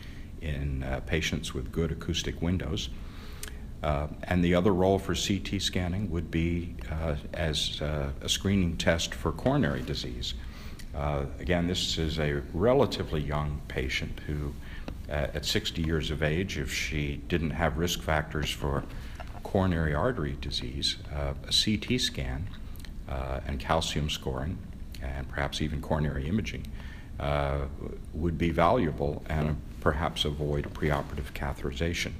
in 0.41 0.83
uh, 0.83 1.01
patients 1.01 1.53
with 1.53 1.71
good 1.71 1.93
acoustic 1.93 2.41
windows. 2.41 2.89
Uh, 3.85 4.07
and 4.23 4.43
the 4.43 4.55
other 4.55 4.73
role 4.73 4.99
for 4.99 5.15
CT 5.15 5.61
scanning 5.61 6.11
would 6.11 6.31
be 6.31 6.75
uh, 6.91 7.17
as 7.35 7.83
uh, 7.83 8.09
a 8.23 8.29
screening 8.31 8.79
test 8.79 9.15
for 9.15 9.31
coronary 9.31 9.83
disease. 9.83 10.33
Uh, 10.95 11.27
again, 11.39 11.67
this 11.67 11.99
is 11.99 12.19
a 12.19 12.41
relatively 12.55 13.21
young 13.21 13.61
patient 13.69 14.21
who, 14.27 14.55
uh, 15.11 15.27
at 15.35 15.45
60 15.45 15.83
years 15.83 16.11
of 16.11 16.23
age, 16.23 16.57
if 16.57 16.73
she 16.73 17.21
didn't 17.29 17.51
have 17.51 17.77
risk 17.77 18.01
factors 18.01 18.49
for 18.49 18.85
coronary 19.43 19.93
artery 19.93 20.39
disease, 20.41 20.97
uh, 21.15 21.35
a 21.47 21.53
CT 21.53 22.01
scan 22.01 22.49
and 23.47 23.61
calcium 23.61 24.09
scoring, 24.09 24.57
and 25.03 25.29
perhaps 25.29 25.61
even 25.61 25.83
coronary 25.83 26.27
imaging, 26.27 26.67
would 28.15 28.39
be 28.39 28.49
valuable 28.49 29.23
and 29.29 29.61
perhaps 29.83 30.25
avoid 30.25 30.73
preoperative 30.73 31.35
catheterization 31.35 32.13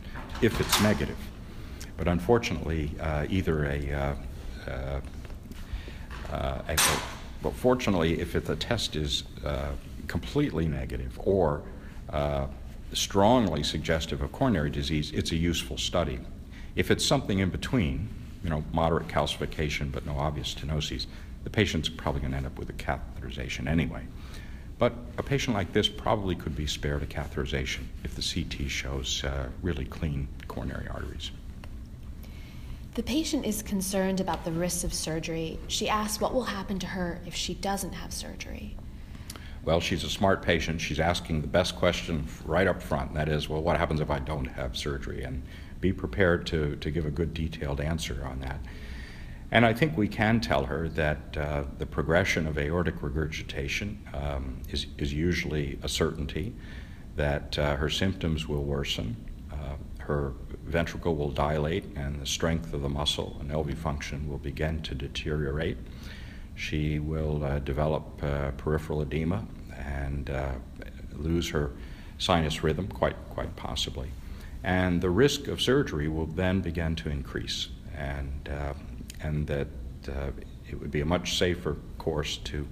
if 0.43 0.61
it's 0.61 0.83
negative. 0.83 1.17
But 1.97 2.09
unfortunately, 2.09 2.91
uh, 3.01 3.27
either 3.29 3.67
a, 3.67 3.93
uh, 3.93 4.15
uh, 4.71 6.63
a, 6.69 6.77
but 7.43 7.53
fortunately, 7.55 8.21
if 8.21 8.33
the 8.33 8.57
test 8.57 8.97
is 8.97 9.25
completely 10.09 10.67
negative 10.67 11.19
or 11.23 11.63
strongly 12.93 13.63
suggestive 13.63 14.23
of 14.23 14.33
coronary 14.33 14.71
disease, 14.71 15.11
it's 15.13 15.33
a 15.33 15.37
useful 15.37 15.77
study. 15.77 16.19
If 16.77 16.91
it's 16.91 17.05
something 17.05 17.39
in 17.39 17.51
between, 17.51 18.09
you 18.43 18.51
know, 18.51 18.65
moderate 18.73 19.09
calcification 19.09 19.91
but 19.93 20.07
no 20.07 20.17
obvious 20.17 20.55
stenoses, 20.55 21.07
the 21.45 21.51
patient's 21.51 21.89
probably 21.89 22.21
going 22.21 22.33
to 22.33 22.39
end 22.39 22.47
up 22.47 22.59
with 22.59 22.71
a 22.71 22.73
catheterization 22.73 23.69
anyway. 23.69 24.03
But 24.79 24.95
a 25.19 25.23
patient 25.23 25.57
like 25.57 25.73
this 25.73 25.89
probably 25.89 26.35
could 26.35 26.57
be 26.57 26.67
spared 26.67 27.03
a 27.03 27.07
catheterization 27.07 27.85
if 28.03 28.15
the 28.15 28.23
CT 28.23 28.69
shows 28.69 29.23
uh, 29.23 29.49
really 29.63 29.85
clean 29.85 30.29
coronary 30.49 30.89
arteries. 30.89 31.31
The 32.95 33.03
patient 33.03 33.45
is 33.45 33.61
concerned 33.61 34.21
about 34.21 34.45
the 34.45 34.53
risks 34.53 34.85
of 34.85 34.95
surgery. 34.95 35.59
She 35.67 35.89
asks 35.89 36.21
what 36.21 36.33
will 36.33 36.45
happen 36.45 36.79
to 36.79 36.87
her 36.87 37.21
if 37.27 37.35
she 37.35 37.55
doesn't 37.55 37.93
have 37.93 38.13
surgery. 38.13 38.77
Well, 39.65 39.81
she's 39.81 40.05
a 40.05 40.11
smart 40.11 40.43
patient. 40.43 40.81
She's 40.81 41.01
asking 41.01 41.41
the 41.41 41.49
best 41.49 41.75
question 41.75 42.29
right 42.45 42.69
up 42.69 42.81
front, 42.81 43.09
and 43.09 43.17
that 43.17 43.29
is, 43.29 43.49
well, 43.49 43.63
what 43.63 43.79
happens 43.79 44.01
if 44.01 44.11
I 44.11 44.21
don't 44.21 44.45
have 44.45 44.77
surgery? 44.77 45.25
And 45.25 45.43
be 45.81 45.93
prepared 45.93 46.47
to, 46.47 46.77
to 46.77 46.91
give 46.91 47.05
a 47.05 47.11
good 47.11 47.35
detailed 47.35 47.81
answer 47.81 48.25
on 48.25 48.39
that. 48.41 48.61
And 49.51 49.67
I 49.67 49.73
think 49.73 49.97
we 49.97 50.07
can 50.07 50.41
tell 50.41 50.65
her 50.65 50.89
that 50.91 51.37
uh, 51.37 51.65
the 51.79 51.87
progression 51.87 52.47
of 52.47 52.59
aortic 52.59 53.03
regurgitation 53.03 54.07
um, 54.15 54.63
is, 54.71 54.87
is 54.99 55.13
usually 55.13 55.81
a 55.83 55.89
certainty, 55.89 56.55
that 57.17 57.59
uh, 57.59 57.75
her 57.77 57.91
symptoms 57.91 58.47
will 58.47 58.63
worsen, 58.63 59.17
her 60.07 60.33
ventricle 60.65 61.15
will 61.15 61.31
dilate 61.31 61.85
and 61.97 62.21
the 62.21 62.27
strength 62.27 62.73
of 62.73 62.83
the 62.83 62.89
muscle 62.89 63.37
and 63.41 63.51
LV 63.51 63.77
function 63.77 64.29
will 64.29 64.39
begin 64.39 64.83
to 64.83 64.95
deteriorate. 64.95 65.79
She 66.55 66.99
will 66.99 67.43
uh, 67.45 67.59
develop 67.61 68.23
uh, 68.23 68.51
peripheral 68.53 69.03
edema 69.03 69.47
and 69.77 70.31
uh, 70.31 70.53
lose 71.13 71.49
her 71.51 71.71
sinus 72.19 72.63
rhythm, 72.63 72.87
quite, 72.89 73.17
quite 73.31 73.55
possibly. 73.57 74.11
And 74.63 75.01
the 75.01 75.11
risk 75.11 75.49
of 75.49 75.61
surgery 75.61 76.09
will 76.09 76.27
then 76.27 76.61
begin 76.61 76.97
to 76.97 77.11
increase, 77.11 77.69
and, 77.97 78.49
uh, 78.49 78.73
and 79.21 79.47
that 79.47 79.69
uh, 80.09 80.31
it 80.71 80.81
would 80.81 80.91
be 80.91 81.01
a 81.01 81.07
much 81.07 81.39
safer 81.39 81.77
course 81.99 82.39
to 82.39 82.67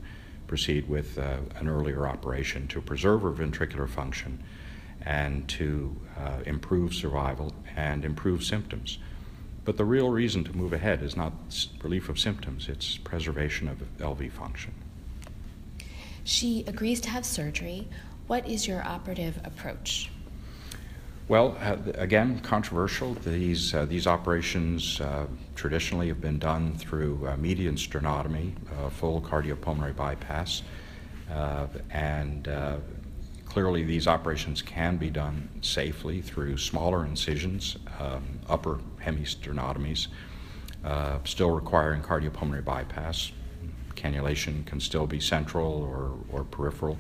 proceed 0.47 0.89
with 0.89 1.19
uh, 1.19 1.39
an 1.57 1.69
earlier 1.69 2.07
operation 2.07 2.67
to 2.69 2.81
preserve 2.81 3.23
her 3.23 3.31
ventricular 3.31 3.89
function 3.89 4.43
and 5.05 5.49
to 5.49 5.97
uh, 6.19 6.39
improve 6.47 6.95
survival 6.95 7.53
and 7.77 8.05
improve 8.05 8.45
symptoms. 8.45 8.99
But 9.65 9.77
the 9.77 9.85
real 9.85 10.11
reason 10.11 10.45
to 10.45 10.57
move 10.57 10.73
ahead 10.73 11.03
is 11.03 11.17
not 11.17 11.33
relief 11.83 12.09
of 12.09 12.19
symptoms, 12.19 12.69
it's 12.69 12.97
preservation 12.99 13.69
of 13.69 13.79
LV 13.99 14.33
function. 14.33 14.75
She 16.25 16.65
agrees 16.67 17.01
to 17.03 17.11
have 17.11 17.25
surgery. 17.25 17.89
What 18.27 18.49
is 18.49 18.67
your 18.67 18.83
operative 18.85 19.41
approach? 19.45 20.11
Well, 21.29 21.57
uh, 21.61 21.77
again, 21.95 22.41
controversial. 22.41 23.15
These, 23.15 23.75
uh, 23.75 23.87
these 23.87 24.07
operations 24.07 25.01
uh, 25.01 25.27
traditionally 25.55 26.09
have 26.09 26.21
been 26.21 26.39
done 26.39 26.75
through 26.75 27.27
uh, 27.27 27.37
median 27.37 27.77
sternotomy, 27.77 28.53
uh, 28.79 28.91
full 28.91 29.21
cardiopulmonary 29.21 29.95
bypass, 29.95 30.63
uh, 31.33 31.67
and 31.91 32.49
Clearly, 33.53 33.85
these 33.85 34.09
operations 34.09 34.63
can 34.63 34.97
be 34.97 35.11
done 35.11 35.47
safely 35.61 36.23
through 36.23 36.57
smaller 36.57 37.05
incisions, 37.05 37.77
um, 38.01 38.41
upper 38.49 38.81
hemisternotomies, 39.05 40.07
uh, 40.83 41.19
still 41.25 41.51
requiring 41.51 42.01
cardiopulmonary 42.01 42.65
bypass. 42.65 43.31
Cannulation 43.95 44.65
can 44.65 44.81
still 44.81 45.07
be 45.07 45.21
central 45.21 45.83
or, 45.83 46.13
or 46.33 46.45
peripheral. 46.45 46.97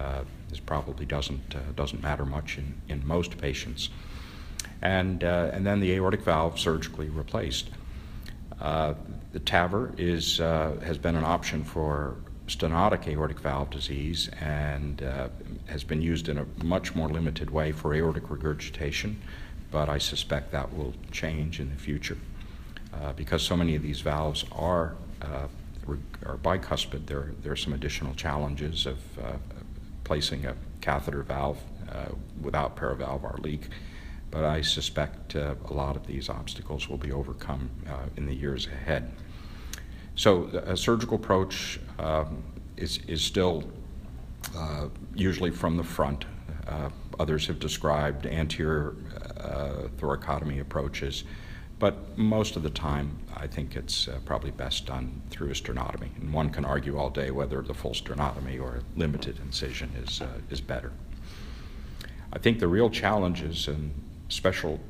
Uh, 0.00 0.22
this 0.48 0.58
probably 0.58 1.04
doesn't, 1.04 1.54
uh, 1.54 1.58
doesn't 1.76 2.02
matter 2.02 2.24
much 2.24 2.56
in, 2.56 2.80
in 2.88 3.06
most 3.06 3.36
patients. 3.36 3.90
And, 4.80 5.22
uh, 5.22 5.50
and 5.52 5.66
then 5.66 5.80
the 5.80 5.92
aortic 5.92 6.22
valve 6.22 6.58
surgically 6.58 7.10
replaced. 7.10 7.68
Uh, 8.58 8.94
the 9.32 9.40
TAVR 9.40 10.00
is, 10.00 10.40
uh, 10.40 10.80
has 10.82 10.96
been 10.96 11.14
an 11.14 11.24
option 11.24 11.62
for 11.62 12.16
stenotic 12.46 13.08
aortic 13.08 13.40
valve 13.40 13.70
disease 13.70 14.28
and 14.40 15.02
uh, 15.02 15.28
has 15.66 15.82
been 15.82 16.02
used 16.02 16.28
in 16.28 16.38
a 16.38 16.46
much 16.62 16.94
more 16.94 17.08
limited 17.08 17.50
way 17.50 17.72
for 17.72 17.94
aortic 17.94 18.30
regurgitation, 18.30 19.20
but 19.70 19.88
I 19.88 19.98
suspect 19.98 20.52
that 20.52 20.74
will 20.74 20.94
change 21.10 21.58
in 21.58 21.70
the 21.70 21.76
future. 21.76 22.18
Uh, 22.92 23.12
because 23.14 23.42
so 23.42 23.56
many 23.56 23.74
of 23.74 23.82
these 23.82 24.00
valves 24.00 24.44
are, 24.52 24.94
uh, 25.22 25.48
are 26.26 26.36
bicuspid, 26.36 27.06
there, 27.06 27.32
there 27.42 27.52
are 27.52 27.56
some 27.56 27.72
additional 27.72 28.14
challenges 28.14 28.86
of 28.86 28.98
uh, 29.18 29.32
placing 30.04 30.46
a 30.46 30.54
catheter 30.80 31.22
valve 31.22 31.58
uh, 31.90 32.06
without 32.40 32.76
paravalvar 32.76 33.42
leak. 33.42 33.68
But 34.30 34.44
I 34.44 34.60
suspect 34.60 35.34
uh, 35.34 35.54
a 35.68 35.72
lot 35.72 35.96
of 35.96 36.06
these 36.06 36.28
obstacles 36.28 36.88
will 36.88 36.98
be 36.98 37.12
overcome 37.12 37.70
in 38.16 38.26
the 38.26 38.34
years 38.34 38.66
ahead. 38.66 39.12
So 40.16 40.44
a 40.66 40.76
surgical 40.76 41.16
approach 41.16 41.80
um, 41.98 42.42
is, 42.76 42.98
is 43.08 43.22
still 43.22 43.64
uh, 44.56 44.88
usually 45.14 45.50
from 45.50 45.76
the 45.76 45.84
front. 45.84 46.24
Uh, 46.68 46.90
others 47.18 47.46
have 47.46 47.58
described 47.58 48.26
anterior 48.26 48.94
uh, 49.38 49.88
thoracotomy 49.98 50.60
approaches 50.60 51.24
But 51.78 52.16
most 52.16 52.56
of 52.56 52.62
the 52.62 52.70
time, 52.70 53.18
I 53.36 53.46
think 53.46 53.76
it's 53.76 54.08
uh, 54.08 54.18
probably 54.24 54.52
best 54.52 54.86
done 54.86 55.20
through 55.30 55.50
a 55.50 55.54
sternotomy. 55.54 56.16
And 56.20 56.32
one 56.32 56.50
can 56.50 56.64
argue 56.64 56.96
all 56.96 57.10
day 57.10 57.30
whether 57.30 57.60
the 57.62 57.74
full 57.74 57.92
sternotomy 57.92 58.60
or 58.60 58.82
limited 58.96 59.38
incision 59.40 59.90
is, 60.02 60.20
uh, 60.20 60.28
is 60.50 60.60
better. 60.60 60.92
I 62.32 62.38
think 62.38 62.58
the 62.58 62.68
real 62.68 62.90
challenges 62.90 63.68
and 63.68 63.92
special 64.28 64.80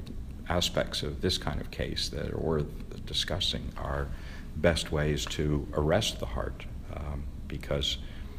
aspects 0.48 1.02
of 1.02 1.20
this 1.20 1.38
kind 1.38 1.60
of 1.60 1.70
case 1.70 2.08
that 2.10 2.32
are 2.32 2.38
worth 2.38 2.66
discussing 3.06 3.72
are 3.76 4.08
best 4.56 4.92
ways 4.92 5.24
to 5.26 5.66
arrest 5.74 6.20
the 6.20 6.26
heart. 6.26 6.64
Um, 6.94 7.24
because, 7.48 7.98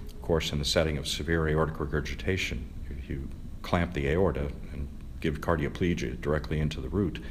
of 0.10 0.22
course, 0.22 0.52
in 0.52 0.60
the 0.60 0.66
setting 0.66 0.98
of 0.98 1.08
severe 1.08 1.48
aortic 1.48 1.80
regurgitation, 1.80 2.72
if 2.90 3.10
you 3.10 3.28
clamp 3.62 3.94
the 3.94 4.08
aorta 4.10 4.52
and 4.74 4.88
give 5.20 5.42
cardioplegia 5.42 6.20
directly 6.22 6.60
into 6.60 6.82
the 6.82 6.90
root, 6.90 7.24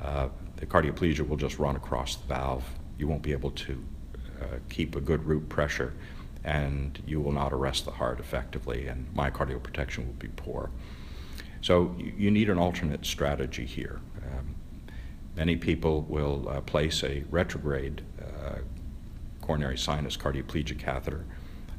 uh, 0.00 0.28
the 0.56 0.66
cardioplegia 0.66 1.26
will 1.26 1.36
just 1.36 1.58
run 1.58 1.76
across 1.76 2.16
the 2.16 2.26
valve. 2.26 2.64
You 2.98 3.08
won't 3.08 3.22
be 3.22 3.32
able 3.32 3.50
to 3.52 3.84
uh, 4.40 4.44
keep 4.68 4.96
a 4.96 5.00
good 5.00 5.24
root 5.24 5.48
pressure, 5.48 5.92
and 6.44 7.00
you 7.06 7.20
will 7.20 7.32
not 7.32 7.52
arrest 7.52 7.84
the 7.84 7.90
heart 7.92 8.20
effectively, 8.20 8.88
and 8.88 9.12
myocardial 9.14 9.62
protection 9.62 10.06
will 10.06 10.14
be 10.14 10.28
poor. 10.28 10.70
So 11.60 11.94
you 11.98 12.30
need 12.30 12.50
an 12.50 12.58
alternate 12.58 13.06
strategy 13.06 13.64
here. 13.64 14.00
Um, 14.26 14.56
many 15.36 15.56
people 15.56 16.02
will 16.02 16.48
uh, 16.48 16.60
place 16.60 17.02
a 17.04 17.24
retrograde 17.30 18.02
uh, 18.20 18.58
coronary 19.40 19.78
sinus 19.78 20.16
cardioplegia 20.16 20.78
catheter, 20.78 21.24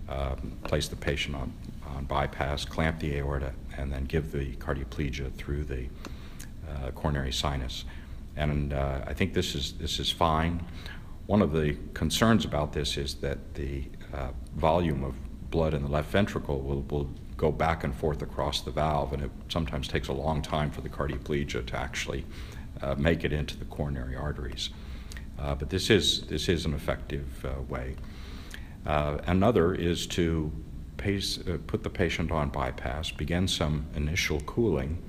um, 0.09 0.57
place 0.63 0.87
the 0.87 0.95
patient 0.95 1.35
on, 1.35 1.53
on 1.95 2.05
bypass, 2.05 2.65
clamp 2.65 2.99
the 2.99 3.15
aorta, 3.17 3.53
and 3.77 3.91
then 3.91 4.05
give 4.05 4.31
the 4.31 4.53
cardioplegia 4.55 5.33
through 5.33 5.63
the 5.63 5.87
uh, 6.69 6.91
coronary 6.91 7.31
sinus. 7.31 7.85
And 8.35 8.73
uh, 8.73 9.01
I 9.05 9.13
think 9.13 9.33
this 9.33 9.55
is, 9.55 9.73
this 9.73 9.99
is 9.99 10.11
fine. 10.11 10.65
One 11.27 11.41
of 11.41 11.51
the 11.51 11.77
concerns 11.93 12.45
about 12.45 12.73
this 12.73 12.97
is 12.97 13.15
that 13.15 13.53
the 13.53 13.85
uh, 14.13 14.29
volume 14.55 15.03
of 15.03 15.15
blood 15.49 15.73
in 15.73 15.83
the 15.83 15.87
left 15.89 16.09
ventricle 16.09 16.59
will, 16.59 16.81
will 16.89 17.09
go 17.37 17.51
back 17.51 17.83
and 17.83 17.95
forth 17.95 18.21
across 18.21 18.61
the 18.61 18.71
valve, 18.71 19.13
and 19.13 19.23
it 19.23 19.31
sometimes 19.49 19.87
takes 19.87 20.07
a 20.07 20.13
long 20.13 20.41
time 20.41 20.71
for 20.71 20.81
the 20.81 20.89
cardioplegia 20.89 21.65
to 21.65 21.77
actually 21.77 22.25
uh, 22.81 22.95
make 22.95 23.23
it 23.23 23.31
into 23.31 23.57
the 23.57 23.65
coronary 23.65 24.15
arteries. 24.15 24.69
Uh, 25.39 25.55
but 25.55 25.69
this 25.69 25.89
is, 25.89 26.21
this 26.27 26.47
is 26.47 26.65
an 26.65 26.73
effective 26.73 27.45
uh, 27.45 27.61
way. 27.63 27.95
Uh, 28.85 29.17
another 29.25 29.73
is 29.73 30.05
to 30.05 30.51
pace, 30.97 31.39
uh, 31.47 31.57
put 31.67 31.83
the 31.83 31.89
patient 31.89 32.31
on 32.31 32.49
bypass, 32.49 33.11
begin 33.11 33.47
some 33.47 33.85
initial 33.95 34.39
cooling, 34.41 35.01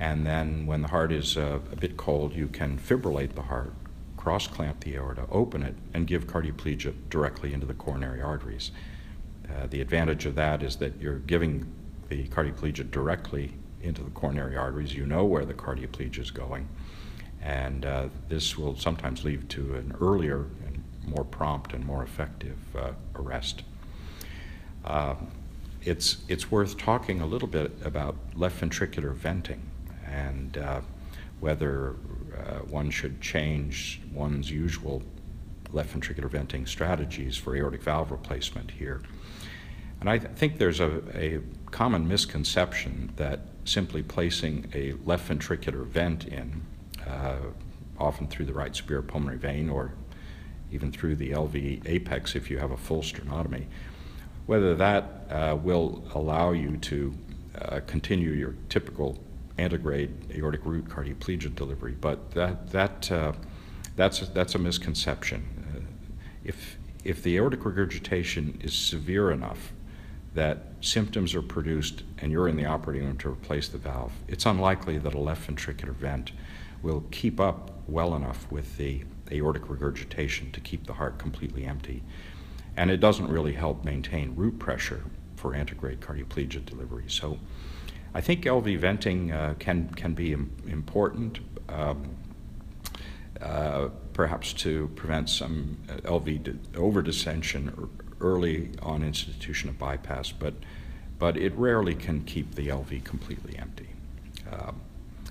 and 0.00 0.26
then 0.26 0.66
when 0.66 0.82
the 0.82 0.88
heart 0.88 1.12
is 1.12 1.36
a 1.36 1.60
bit 1.78 1.96
cold, 1.96 2.34
you 2.34 2.48
can 2.48 2.78
fibrillate 2.78 3.34
the 3.34 3.42
heart, 3.42 3.72
cross 4.16 4.46
clamp 4.48 4.80
the 4.80 4.96
aorta, 4.96 5.24
open 5.30 5.62
it, 5.62 5.76
and 5.94 6.06
give 6.06 6.26
cardioplegia 6.26 6.92
directly 7.10 7.52
into 7.52 7.64
the 7.64 7.74
coronary 7.74 8.20
arteries. 8.20 8.72
The 9.70 9.80
advantage 9.80 10.26
of 10.26 10.34
that 10.34 10.64
is 10.64 10.76
that 10.76 11.00
you're 11.00 11.20
giving 11.20 11.72
the 12.08 12.26
cardioplegia 12.26 12.90
directly 12.90 13.54
into 13.84 14.02
the 14.02 14.10
coronary 14.10 14.56
arteries. 14.56 14.94
You 14.94 15.06
know 15.06 15.24
where 15.24 15.44
the 15.44 15.54
cardioplegia 15.54 16.20
is 16.20 16.30
going. 16.30 16.68
And 17.42 17.84
uh, 17.84 18.08
this 18.28 18.56
will 18.56 18.76
sometimes 18.76 19.24
lead 19.24 19.48
to 19.50 19.74
an 19.74 19.94
earlier 20.00 20.46
and 20.66 20.82
more 21.06 21.24
prompt 21.24 21.74
and 21.74 21.84
more 21.84 22.02
effective 22.02 22.58
uh, 22.76 22.92
arrest. 23.16 23.62
Uh, 24.84 25.14
it's, 25.82 26.18
it's 26.28 26.50
worth 26.50 26.78
talking 26.78 27.20
a 27.20 27.26
little 27.26 27.48
bit 27.48 27.72
about 27.84 28.16
left 28.34 28.60
ventricular 28.60 29.12
venting 29.12 29.62
and 30.06 30.56
uh, 30.56 30.80
whether 31.40 31.96
uh, 32.36 32.60
one 32.70 32.90
should 32.90 33.20
change 33.20 34.00
one's 34.12 34.50
usual 34.50 35.02
left 35.72 35.92
ventricular 35.98 36.30
venting 36.30 36.64
strategies 36.66 37.36
for 37.36 37.56
aortic 37.56 37.82
valve 37.82 38.10
replacement 38.10 38.70
here. 38.70 39.02
And 40.00 40.08
I 40.08 40.18
th- 40.18 40.32
think 40.32 40.58
there's 40.58 40.80
a, 40.80 41.02
a, 41.14 41.40
common 41.70 42.06
misconception 42.06 43.12
that 43.16 43.40
simply 43.64 44.02
placing 44.02 44.70
a 44.74 44.94
left 45.04 45.28
ventricular 45.28 45.84
vent 45.86 46.26
in, 46.26 46.62
uh, 47.06 47.36
often 47.98 48.26
through 48.26 48.44
the 48.44 48.52
right 48.52 48.74
superior 48.74 49.02
pulmonary 49.02 49.38
vein 49.38 49.70
or 49.70 49.92
even 50.72 50.90
through 50.90 51.16
the 51.16 51.30
LV 51.30 51.86
apex 51.86 52.34
if 52.34 52.50
you 52.50 52.58
have 52.58 52.72
a 52.72 52.76
full 52.76 53.02
sternotomy, 53.02 53.66
whether 54.46 54.74
that 54.74 55.26
uh, 55.30 55.56
will 55.62 56.04
allow 56.14 56.52
you 56.52 56.76
to 56.78 57.14
uh, 57.60 57.80
continue 57.86 58.30
your 58.30 58.54
typical 58.68 59.18
antegrade 59.58 60.10
aortic 60.36 60.64
root 60.64 60.86
cardioplegia 60.86 61.54
delivery. 61.54 61.96
But 62.00 62.32
that, 62.32 62.70
that, 62.70 63.12
uh, 63.12 63.32
that's, 63.94 64.22
a, 64.22 64.26
that's 64.26 64.56
a 64.56 64.58
misconception. 64.58 65.46
Uh, 65.74 65.80
if, 66.44 66.76
if 67.04 67.22
the 67.22 67.36
aortic 67.36 67.64
regurgitation 67.64 68.60
is 68.62 68.74
severe 68.74 69.30
enough 69.30 69.72
that 70.34 70.66
symptoms 70.80 71.34
are 71.34 71.42
produced 71.42 72.02
and 72.18 72.30
you're 72.30 72.48
in 72.48 72.56
the 72.56 72.66
operating 72.66 73.06
room 73.06 73.16
to 73.18 73.30
replace 73.30 73.68
the 73.68 73.78
valve, 73.78 74.12
it's 74.28 74.46
unlikely 74.46 74.98
that 74.98 75.14
a 75.14 75.18
left 75.18 75.48
ventricular 75.48 75.94
vent 75.94 76.32
will 76.82 77.04
keep 77.10 77.40
up 77.40 77.70
well 77.86 78.14
enough 78.14 78.50
with 78.50 78.76
the 78.76 79.02
aortic 79.32 79.68
regurgitation 79.70 80.50
to 80.52 80.60
keep 80.60 80.86
the 80.86 80.92
heart 80.92 81.18
completely 81.18 81.64
empty. 81.64 82.02
And 82.76 82.90
it 82.90 82.98
doesn't 82.98 83.28
really 83.28 83.52
help 83.52 83.84
maintain 83.84 84.34
root 84.34 84.58
pressure 84.58 85.04
for 85.36 85.54
antegrade 85.54 86.00
cardioplegia 86.00 86.64
delivery. 86.64 87.04
So 87.08 87.38
I 88.12 88.20
think 88.20 88.44
LV 88.44 88.78
venting 88.78 89.32
uh, 89.32 89.54
can, 89.58 89.88
can 89.94 90.14
be 90.14 90.32
Im- 90.32 90.52
important. 90.66 91.38
Um, 91.68 92.16
uh, 93.40 93.88
perhaps 94.12 94.52
to 94.52 94.88
prevent 94.94 95.28
some 95.28 95.76
uh, 95.88 95.96
LV 96.08 96.76
over 96.76 97.02
distension 97.02 97.90
early 98.20 98.70
on 98.82 99.02
institution 99.02 99.68
of 99.68 99.78
bypass, 99.78 100.32
but, 100.32 100.54
but 101.18 101.36
it 101.36 101.54
rarely 101.54 101.94
can 101.94 102.24
keep 102.24 102.54
the 102.54 102.68
LV 102.68 103.04
completely 103.04 103.58
empty. 103.58 103.88
Um, 104.52 104.80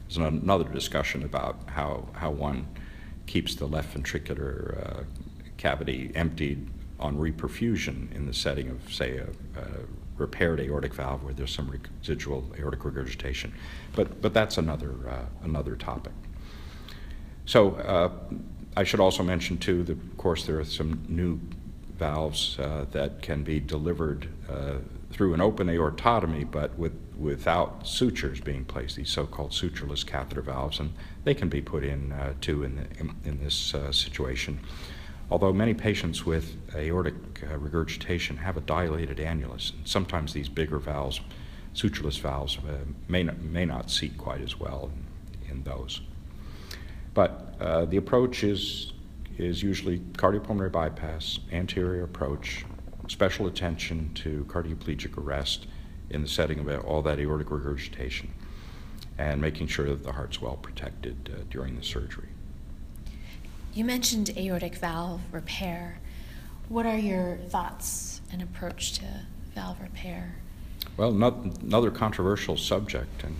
there's 0.07 0.17
another 0.17 0.65
discussion 0.65 1.23
about 1.23 1.57
how, 1.67 2.07
how 2.13 2.31
one 2.31 2.67
keeps 3.25 3.55
the 3.55 3.65
left 3.65 3.97
ventricular 3.97 4.99
uh, 4.99 5.03
cavity 5.57 6.11
emptied 6.15 6.67
on 6.99 7.17
reperfusion 7.17 8.13
in 8.13 8.25
the 8.25 8.33
setting 8.33 8.69
of, 8.69 8.93
say, 8.93 9.17
a, 9.17 9.27
a 9.59 9.65
repaired 10.17 10.59
aortic 10.59 10.93
valve 10.93 11.23
where 11.23 11.33
there's 11.33 11.53
some 11.53 11.69
residual 11.69 12.45
aortic 12.59 12.85
regurgitation. 12.85 13.53
But, 13.95 14.21
but 14.21 14.33
that's 14.33 14.57
another, 14.57 14.93
uh, 15.09 15.25
another 15.43 15.75
topic. 15.75 16.13
So 17.45 17.71
uh, 17.75 18.11
I 18.77 18.83
should 18.83 18.99
also 18.99 19.23
mention, 19.23 19.57
too, 19.57 19.83
that 19.83 19.93
of 19.93 20.17
course 20.17 20.45
there 20.45 20.59
are 20.59 20.65
some 20.65 21.03
new 21.07 21.39
valves 21.97 22.57
uh, 22.59 22.85
that 22.91 23.21
can 23.21 23.43
be 23.43 23.59
delivered 23.59 24.27
uh, 24.49 24.75
through 25.11 25.33
an 25.33 25.41
open 25.41 25.67
aortotomy, 25.67 26.49
but 26.49 26.77
with, 26.77 26.93
without 27.17 27.87
sutures 27.87 28.41
being 28.41 28.65
placed, 28.65 28.95
these 28.95 29.09
so-called 29.09 29.51
sutureless 29.51 30.05
catheter 30.05 30.41
valves, 30.41 30.79
and 30.79 30.93
they 31.23 31.33
can 31.33 31.49
be 31.49 31.61
put 31.61 31.83
in, 31.83 32.11
uh, 32.11 32.33
too, 32.41 32.63
in, 32.63 32.75
the, 32.75 32.81
in, 32.99 33.15
in 33.25 33.43
this 33.43 33.75
uh, 33.75 33.91
situation. 33.91 34.59
Although 35.29 35.53
many 35.53 35.73
patients 35.73 36.25
with 36.25 36.55
aortic 36.75 37.13
uh, 37.43 37.57
regurgitation 37.57 38.37
have 38.37 38.57
a 38.57 38.61
dilated 38.61 39.17
annulus, 39.17 39.73
and 39.73 39.87
sometimes 39.87 40.33
these 40.33 40.49
bigger 40.49 40.79
valves, 40.79 41.21
sutureless 41.75 42.19
valves, 42.19 42.57
uh, 42.57 42.77
may, 43.07 43.23
not, 43.23 43.39
may 43.39 43.65
not 43.65 43.91
seat 43.91 44.17
quite 44.17 44.41
as 44.41 44.59
well 44.59 44.91
in, 45.45 45.51
in 45.51 45.63
those. 45.63 46.01
But 47.13 47.59
the 47.89 47.97
approach 47.97 48.43
is, 48.43 48.92
is 49.37 49.63
usually 49.63 49.99
cardiopulmonary 49.99 50.71
bypass, 50.71 51.39
anterior 51.51 52.03
approach, 52.03 52.65
special 53.07 53.47
attention 53.47 54.13
to 54.13 54.45
cardioplegic 54.45 55.17
arrest 55.17 55.67
in 56.09 56.21
the 56.21 56.27
setting 56.27 56.59
of 56.59 56.85
all 56.85 57.01
that 57.01 57.19
aortic 57.19 57.49
regurgitation, 57.49 58.33
and 59.17 59.41
making 59.41 59.67
sure 59.67 59.87
that 59.87 60.03
the 60.03 60.11
heart's 60.11 60.41
well 60.41 60.55
protected 60.57 61.31
uh, 61.33 61.43
during 61.49 61.75
the 61.75 61.83
surgery. 61.83 62.29
You 63.73 63.85
mentioned 63.85 64.29
aortic 64.37 64.75
valve 64.75 65.21
repair. 65.31 65.99
What 66.69 66.85
are 66.85 66.97
your 66.97 67.37
thoughts 67.37 68.21
and 68.31 68.41
approach 68.41 68.93
to 68.93 69.05
valve 69.55 69.81
repair? 69.81 70.35
Well, 70.95 71.11
not, 71.11 71.37
another 71.61 71.89
controversial 71.89 72.55
subject, 72.55 73.23
and 73.23 73.35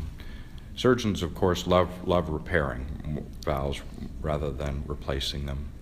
surgeons, 0.75 1.21
of 1.21 1.36
course, 1.36 1.67
love 1.67 1.89
love 2.08 2.29
repairing 2.29 3.27
valves 3.45 3.82
rather 4.21 4.49
than 4.49 4.84
replacing 4.88 5.45
them. 5.45 5.73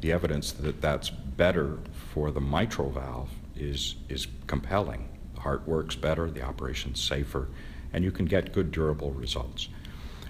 The 0.00 0.12
evidence 0.12 0.52
that 0.52 0.80
that's 0.80 1.10
better 1.10 1.78
for 2.12 2.30
the 2.30 2.40
mitral 2.40 2.90
valve 2.90 3.30
is 3.56 3.96
is 4.08 4.26
compelling. 4.46 5.08
The 5.34 5.40
heart 5.40 5.66
works 5.66 5.96
better, 5.96 6.30
the 6.30 6.42
operation's 6.42 7.00
safer, 7.00 7.48
and 7.92 8.04
you 8.04 8.10
can 8.10 8.26
get 8.26 8.52
good 8.52 8.70
durable 8.70 9.12
results. 9.12 9.68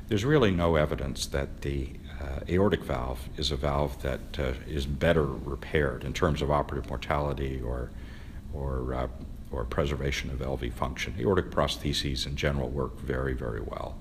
There's 0.08 0.24
really 0.24 0.50
no 0.50 0.76
evidence 0.76 1.26
that 1.26 1.62
the 1.62 1.90
uh, 2.20 2.40
aortic 2.48 2.82
valve 2.84 3.28
is 3.36 3.50
a 3.50 3.56
valve 3.56 4.00
that 4.02 4.38
uh, 4.38 4.52
is 4.68 4.86
better 4.86 5.24
repaired 5.24 6.04
in 6.04 6.12
terms 6.12 6.42
of 6.42 6.50
operative 6.50 6.88
mortality 6.88 7.60
or, 7.60 7.90
or, 8.52 8.94
uh, 8.94 9.08
or 9.50 9.64
preservation 9.64 10.30
of 10.30 10.38
LV 10.38 10.72
function. 10.74 11.14
Aortic 11.18 11.50
prostheses 11.50 12.26
in 12.26 12.36
general 12.36 12.68
work 12.68 12.98
very, 13.00 13.34
very 13.34 13.60
well. 13.60 13.96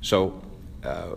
So, 0.00 0.42
uh, 0.84 1.16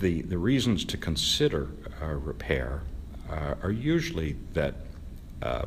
the, 0.00 0.22
the 0.22 0.38
reasons 0.38 0.84
to 0.86 0.96
consider 0.96 1.68
uh, 2.02 2.06
repair 2.06 2.82
uh, 3.30 3.54
are 3.62 3.70
usually 3.70 4.36
that 4.54 4.74
uh, 5.42 5.66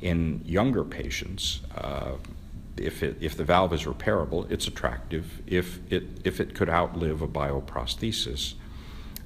in 0.00 0.40
younger 0.44 0.82
patients, 0.84 1.60
if, 2.76 3.02
it, 3.02 3.18
if 3.20 3.36
the 3.36 3.44
valve 3.44 3.72
is 3.74 3.84
repairable, 3.84 4.50
it's 4.50 4.66
attractive. 4.66 5.42
If 5.46 5.78
it, 5.92 6.04
if 6.24 6.40
it 6.40 6.54
could 6.54 6.70
outlive 6.70 7.20
a 7.22 7.28
bioprosthesis, 7.28 8.54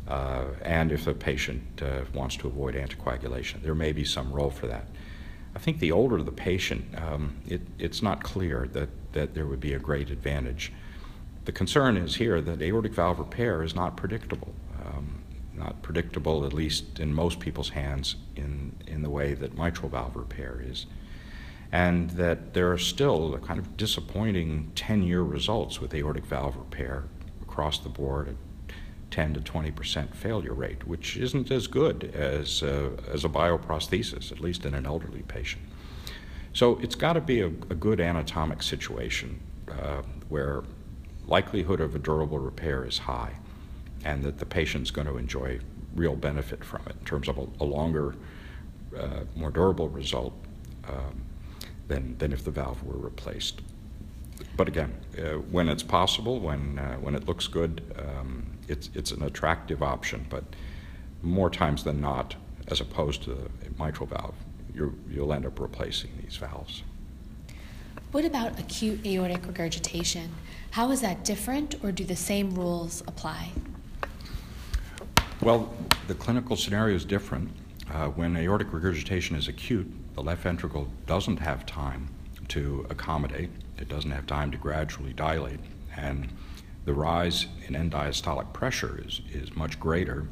uh, 0.09 0.45
and 0.63 0.93
if 0.93 1.05
the 1.05 1.15
patient 1.15 1.63
uh, 1.83 2.01
wants 2.13 2.37
to 2.37 2.47
avoid 2.47 2.75
anticoagulation, 2.75 3.63
there 3.63 3.75
may 3.75 3.93
be 3.93 4.05
some 4.05 4.33
role 4.33 4.51
for 4.51 4.67
that. 4.67 4.87
I 5.55 5.59
think 5.61 5.79
the 5.79 5.93
older 5.93 6.23
the 6.23 6.33
patient, 6.33 6.85
um, 7.01 7.37
it, 7.47 7.63
it's 7.79 8.03
not 8.03 8.23
clear 8.23 8.69
that, 8.73 8.89
that 9.13 9.35
there 9.35 9.47
would 9.47 9.61
be 9.61 9.73
a 9.75 9.79
great 9.79 10.11
advantage. 10.11 10.73
The 11.45 11.53
concern 11.53 11.97
is 11.97 12.17
here 12.17 12.41
that 12.41 12.63
aortic 12.63 12.95
valve 12.95 13.19
repair 13.19 13.63
is 13.63 13.75
not 13.75 13.97
predictable, 13.97 14.55
um, 14.85 15.23
not 15.53 15.83
predictable, 15.83 16.45
at 16.47 16.53
least 16.53 16.99
in 16.99 17.13
most 17.13 17.39
people's 17.39 17.71
hands, 17.71 18.17
in, 18.37 18.75
in 18.87 19.03
the 19.03 19.11
way 19.11 19.35
that 19.35 19.57
mitral 19.57 19.89
valve 19.89 20.17
repair 20.17 20.63
is. 20.65 20.87
And 21.71 22.11
that 22.11 22.55
there 22.55 22.73
are 22.73 22.79
still 22.79 23.37
kind 23.39 23.59
of 23.59 23.77
disappointing 23.77 24.73
10 24.75 25.03
year 25.03 25.23
results 25.23 25.81
with 25.81 25.93
aortic 25.95 26.25
valve 26.25 26.57
repair 26.57 27.05
across 27.43 27.79
the 27.79 27.89
board 27.89 28.37
10 29.15 29.35
to 29.35 29.41
20 29.41 29.71
percent 29.71 30.17
failure 30.17 30.53
rate, 30.53 30.89
which 30.89 31.17
isn't 31.17 31.49
as 31.51 31.69
good 31.69 32.13
as, 32.15 32.65
uh, 32.65 32.91
as 33.13 33.25
a 33.25 33.29
bioprosthesis, 33.29 34.33
at 34.33 34.41
least 34.41 34.65
in 34.65 34.75
an 34.75 34.87
elderly 34.87 35.23
patient. 35.23 35.63
So 36.53 36.79
it's 36.79 36.97
got 36.97 37.13
to 37.13 37.21
be 37.21 37.41
a, 37.41 37.47
a, 37.47 37.77
good 37.77 38.01
anatomic 38.01 38.61
situation 38.61 39.39
uh, 39.69 40.03
where 40.29 40.65
likelihood 41.27 41.81
of 41.81 41.95
a 41.95 41.99
durable 41.99 42.39
repair 42.39 42.85
is 42.85 42.99
high 42.99 43.35
and 44.05 44.23
that 44.23 44.39
the 44.39 44.47
patient's 44.47 44.91
going 44.91 45.07
to 45.07 45.17
enjoy 45.17 45.59
real 45.95 46.17
benefit 46.17 46.65
from 46.65 46.83
it 46.87 46.97
in 46.99 47.05
terms 47.05 47.29
of 47.29 47.39
a, 47.39 47.47
a 47.61 47.65
longer, 47.65 48.15
uh, 48.99 49.21
more 49.37 49.51
durable 49.51 49.89
result 49.89 50.35
um, 50.89 51.23
than, 51.89 52.17
than 52.19 52.33
if 52.33 52.45
the 52.45 52.51
valve 52.51 52.83
were 52.85 52.97
replaced. 52.97 53.63
But 54.57 54.69
again, 54.69 54.93
uh, 55.19 55.39
when 55.51 55.69
it's 55.69 55.83
possible, 55.83 56.41
when, 56.41 56.79
uh, 56.79 56.97
when 56.97 57.15
it 57.15 57.27
looks 57.27 57.47
good, 57.47 57.83
um, 57.99 58.59
it's, 58.69 58.91
it's 58.95 59.11
an 59.13 59.23
attractive 59.23 59.83
option, 59.83 60.27
but 60.29 60.45
more 61.23 61.51
times 61.51 61.85
than 61.85 62.01
not, 62.01 62.37
as 62.69 62.81
opposed 62.81 63.23
to 63.25 63.33
a 63.33 63.83
mitral 63.83 64.07
valve, 64.07 64.35
you 64.75 64.99
will 65.15 65.33
end 65.33 65.47
up 65.47 65.61
replacing 65.61 66.11
these 66.23 66.37
valves. 66.37 66.83
What 68.15 68.25
about 68.25 68.61
acute 68.61 69.05
aortic 69.05 69.45
regurgitation? 69.45 70.33
How 70.71 70.93
is 70.93 71.01
that 71.01 71.25
different, 71.25 71.75
or 71.83 71.91
do 71.91 72.05
the 72.05 72.15
same 72.15 72.55
rules 72.55 73.03
apply? 73.09 73.51
Well, 75.43 75.75
the 76.07 76.15
clinical 76.15 76.55
scenario 76.55 76.95
is 76.95 77.05
different. 77.05 77.51
Uh, 77.93 78.07
when 78.07 78.37
aortic 78.37 78.73
regurgitation 78.73 79.35
is 79.35 79.49
acute, 79.49 79.93
the 80.15 80.23
left 80.23 80.45
ventricle 80.45 80.87
doesn't 81.09 81.39
have 81.39 81.67
time 81.67 82.09
to 82.51 82.87
accommodate, 82.89 83.51
it 83.79 83.89
doesn't 83.89 84.13
have 84.13 84.29
time 84.29 84.53
to 84.53 84.59
gradually 84.59 85.13
dilate, 85.13 85.59
and 85.97 86.29
the 86.85 86.95
rise 86.95 87.49
in 87.67 87.75
end 87.75 87.91
diastolic 87.91 88.53
pressure 88.53 89.03
is, 89.05 89.23
is 89.33 89.57
much 89.57 89.81
greater 89.81 90.29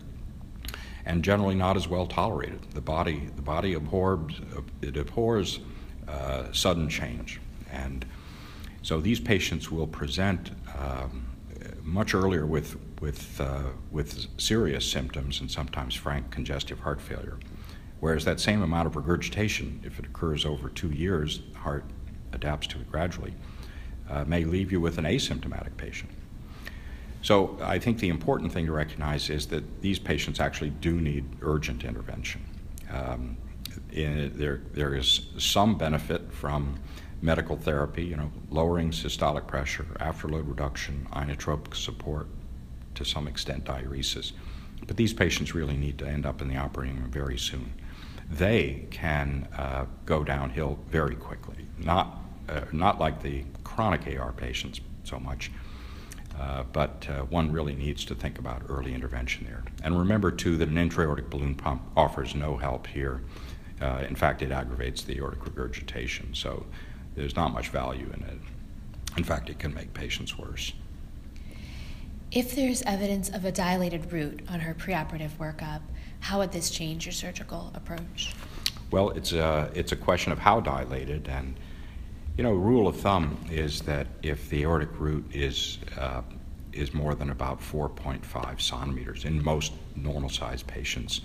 and 1.05 1.25
generally 1.25 1.57
not 1.57 1.77
as 1.77 1.89
well 1.89 2.07
tolerated. 2.07 2.61
The 2.75 2.81
body, 2.81 3.29
the 3.35 3.43
body 3.43 3.75
abhors, 3.75 4.41
it 4.83 4.97
abhors 4.97 5.59
uh, 6.07 6.53
sudden 6.53 6.89
change. 6.89 7.41
And 7.73 8.05
so 8.83 9.01
these 9.01 9.21
patients 9.21 9.71
will 9.71 9.87
present 9.87 10.51
um, 10.79 11.27
much 11.83 12.15
earlier 12.15 12.47
with, 12.47 12.77
with, 13.01 13.41
uh, 13.41 13.71
with 13.91 14.27
serious 14.41 14.89
symptoms 14.89 15.41
and 15.41 15.51
sometimes 15.51 15.95
frank 15.95 16.31
congestive 16.31 16.79
heart 16.81 17.01
failure. 17.01 17.39
Whereas 18.01 18.25
that 18.25 18.41
same 18.41 18.63
amount 18.63 18.87
of 18.87 18.97
regurgitation, 18.97 19.81
if 19.85 19.99
it 19.99 20.07
occurs 20.07 20.45
over 20.45 20.69
two 20.69 20.91
years, 20.91 21.43
the 21.53 21.59
heart 21.59 21.85
adapts 22.33 22.67
to 22.69 22.79
it 22.79 22.91
gradually, 22.91 23.35
uh, 24.09 24.25
may 24.25 24.45
leave 24.45 24.73
you 24.73 24.81
with 24.81 24.99
an 24.99 25.05
asymptomatic 25.05 25.77
patient. 25.77 26.11
So 27.23 27.57
I 27.63 27.79
think 27.79 28.01
the 28.01 28.09
important 28.09 28.53
thing 28.53 28.67
to 28.67 28.73
recognize 28.73 29.31
is 29.31 29.47
that 29.47 29.81
these 29.81 30.01
patients 30.01 30.41
actually 30.41 30.71
do 30.71 31.01
need 31.01 31.25
urgent 31.43 31.85
intervention. 31.85 32.43
Um, 32.91 33.37
in, 33.93 34.33
there, 34.35 34.63
there 34.73 34.95
is 34.95 35.29
some 35.39 35.79
benefit 35.79 36.33
from 36.33 36.81
medical 37.23 37.57
therapy, 37.57 38.05
you 38.05 38.17
know, 38.17 38.31
lowering 38.51 38.91
systolic 38.91 39.47
pressure, 39.47 39.87
afterload 40.01 40.49
reduction, 40.49 41.07
inotropic 41.13 41.75
support, 41.75 42.27
to 42.97 43.05
some 43.05 43.29
extent 43.29 43.65
diuresis. 43.65 44.33
But 44.87 44.97
these 44.97 45.13
patients 45.13 45.55
really 45.55 45.77
need 45.77 45.99
to 45.99 46.07
end 46.07 46.27
up 46.27 46.43
in 46.43 46.49
the 46.49 46.57
operating 46.57 47.01
room 47.01 47.11
very 47.11 47.39
soon. 47.39 47.73
They 48.29 48.87
can 48.91 49.49
uh, 49.57 49.87
go 50.05 50.25
downhill 50.25 50.79
very 50.91 51.15
quickly, 51.15 51.67
not, 51.79 52.19
uh, 52.49 52.63
not 52.73 52.99
like 52.99 53.23
the 53.23 53.45
chronic 53.63 54.19
AR 54.19 54.33
patients 54.33 54.81
so 55.05 55.21
much, 55.21 55.53
uh, 56.41 56.65
but 56.73 57.07
uh, 57.09 57.23
one 57.25 57.53
really 57.53 57.75
needs 57.75 58.05
to 58.07 58.15
think 58.15 58.39
about 58.39 58.63
early 58.69 58.95
intervention 58.95 59.45
there. 59.45 59.63
And 59.85 59.97
remember, 59.97 60.33
too, 60.33 60.57
that 60.57 60.69
an 60.69 60.79
intra-aortic 60.79 61.31
balloon 61.31 61.55
pump 61.55 61.83
offers 61.97 62.35
no 62.35 62.57
help 62.57 62.87
here. 62.87 63.23
Uh, 63.81 64.05
in 64.09 64.17
fact, 64.17 64.43
it 64.43 64.51
aggravates 64.51 65.03
the 65.03 65.19
aortic 65.19 65.45
regurgitation, 65.45 66.35
so 66.35 66.67
there's 67.15 67.37
not 67.37 67.53
much 67.53 67.69
value 67.69 68.11
in 68.15 68.23
it. 68.23 68.39
In 69.17 69.25
fact, 69.25 69.51
it 69.51 69.59
can 69.59 69.75
make 69.75 69.93
patients 69.93 70.39
worse. 70.39 70.73
If 72.31 72.55
there's 72.55 72.81
evidence 72.83 73.29
of 73.29 73.45
a 73.45 73.53
dilated 73.53 74.11
root 74.11 74.41
on 74.49 74.61
her 74.61 74.73
preoperative 74.75 75.33
workup, 75.39 75.83
how 76.21 76.39
would 76.39 76.53
this 76.53 76.71
change 76.71 77.05
your 77.05 77.13
surgical 77.13 77.71
approach? 77.75 78.33
Well, 78.91 79.11
it's 79.11 79.33
a, 79.33 79.71
it's 79.75 79.93
a 79.93 79.97
question 79.97 80.33
of 80.33 80.39
how 80.39 80.61
dilated, 80.61 81.29
and 81.29 81.57
you 82.37 82.45
know, 82.45 82.53
rule 82.53 82.89
of 82.89 82.97
thumb 82.97 83.39
is 83.51 83.83
that 83.83 84.07
if 84.23 84.49
the 84.49 84.63
aortic 84.63 84.99
root 84.99 85.25
is 85.35 85.79
uh, 85.99 86.23
is 86.73 86.95
more 86.95 87.15
than 87.15 87.29
about 87.29 87.61
4.5 87.61 88.61
centimeters 88.61 89.27
in 89.27 89.45
most 89.45 89.73
normal-sized 89.95 90.67
patients 90.67 91.21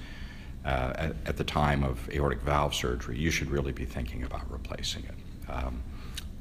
uh, 0.65 0.91
at, 0.95 1.15
at, 1.25 1.37
the 1.37 1.43
time 1.43 1.83
of 1.83 2.09
aortic 2.09 2.41
valve 2.41 2.75
surgery, 2.75 3.17
you 3.17 3.31
should 3.31 3.49
really 3.49 3.71
be 3.71 3.85
thinking 3.85 4.23
about 4.23 4.51
replacing 4.51 5.05
it. 5.05 5.15
Um, 5.49 5.81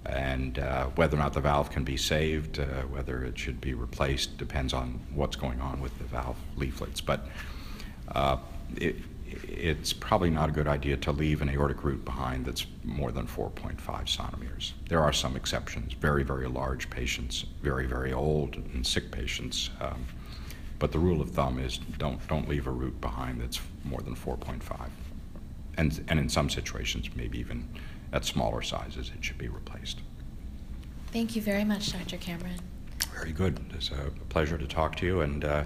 and 0.07 0.59
uh, 0.59 0.87
whether 0.95 1.17
or 1.17 1.21
not 1.21 1.33
the 1.33 1.41
valve 1.41 1.71
can 1.71 1.83
be 1.83 1.97
saved, 1.97 2.61
uh, 2.61 2.65
whether 2.83 3.25
it 3.25 3.39
should 3.39 3.61
be 3.61 3.75
replaced, 3.75 4.39
depends 4.39 4.73
on 4.73 5.01
what's 5.15 5.37
going 5.37 5.61
on 5.61 5.81
with 5.81 5.97
the 5.99 6.05
valve 6.05 6.37
leaflets. 6.57 7.01
But 7.01 7.27
uh, 8.09 8.37
it, 8.77 8.97
it's 9.49 9.93
probably 9.93 10.31
not 10.31 10.49
a 10.49 10.53
good 10.53 10.69
idea 10.69 10.97
to 10.97 11.13
leave 11.13 11.43
an 11.43 11.49
aortic 11.49 11.83
root 11.83 12.05
behind 12.05 12.45
that's 12.47 12.67
more 12.85 13.11
than 13.11 13.27
4.5 13.27 14.09
centimeters. 14.09 14.75
There 14.89 15.03
are 15.03 15.13
some 15.13 15.37
exceptions, 15.37 15.95
very, 15.95 16.23
very 16.23 16.49
large 16.49 16.89
patients, 16.89 17.45
very, 17.63 17.87
very 17.87 18.13
old 18.13 18.57
and 18.57 18.87
sick 18.87 19.11
patients. 19.11 19.71
Um, 19.81 20.07
but 20.79 20.93
the 20.93 20.99
rule 20.99 21.21
of 21.21 21.31
thumb 21.31 21.59
is 21.59 21.79
don't, 21.99 22.27
don't 22.29 22.49
leave 22.49 22.67
a 22.67 22.71
root 22.71 23.01
behind 23.01 23.41
that's 23.41 23.61
more 23.85 24.01
than 24.01 24.15
4.5. 24.15 24.91
And, 25.79 26.05
and 26.09 26.21
in 26.21 26.29
some 26.29 26.49
situations, 26.49 27.11
maybe 27.15 27.39
even 27.39 27.69
at 28.13 28.25
smaller 28.25 28.63
sizes, 28.63 29.11
it 29.17 29.25
should 29.25 29.39
be 29.39 29.49
replaced. 29.49 30.01
Thank 31.13 31.37
you 31.37 31.43
very 31.43 31.65
much, 31.65 31.93
Dr. 31.93 32.17
Cameron. 32.19 32.61
Very 33.15 33.33
good. 33.33 33.59
It's 33.75 33.91
a 33.91 34.11
pleasure 34.29 34.59
to 34.59 34.67
talk 34.67 34.97
to 34.97 35.07
you. 35.07 35.21
and. 35.21 35.45
Uh, 35.45 35.65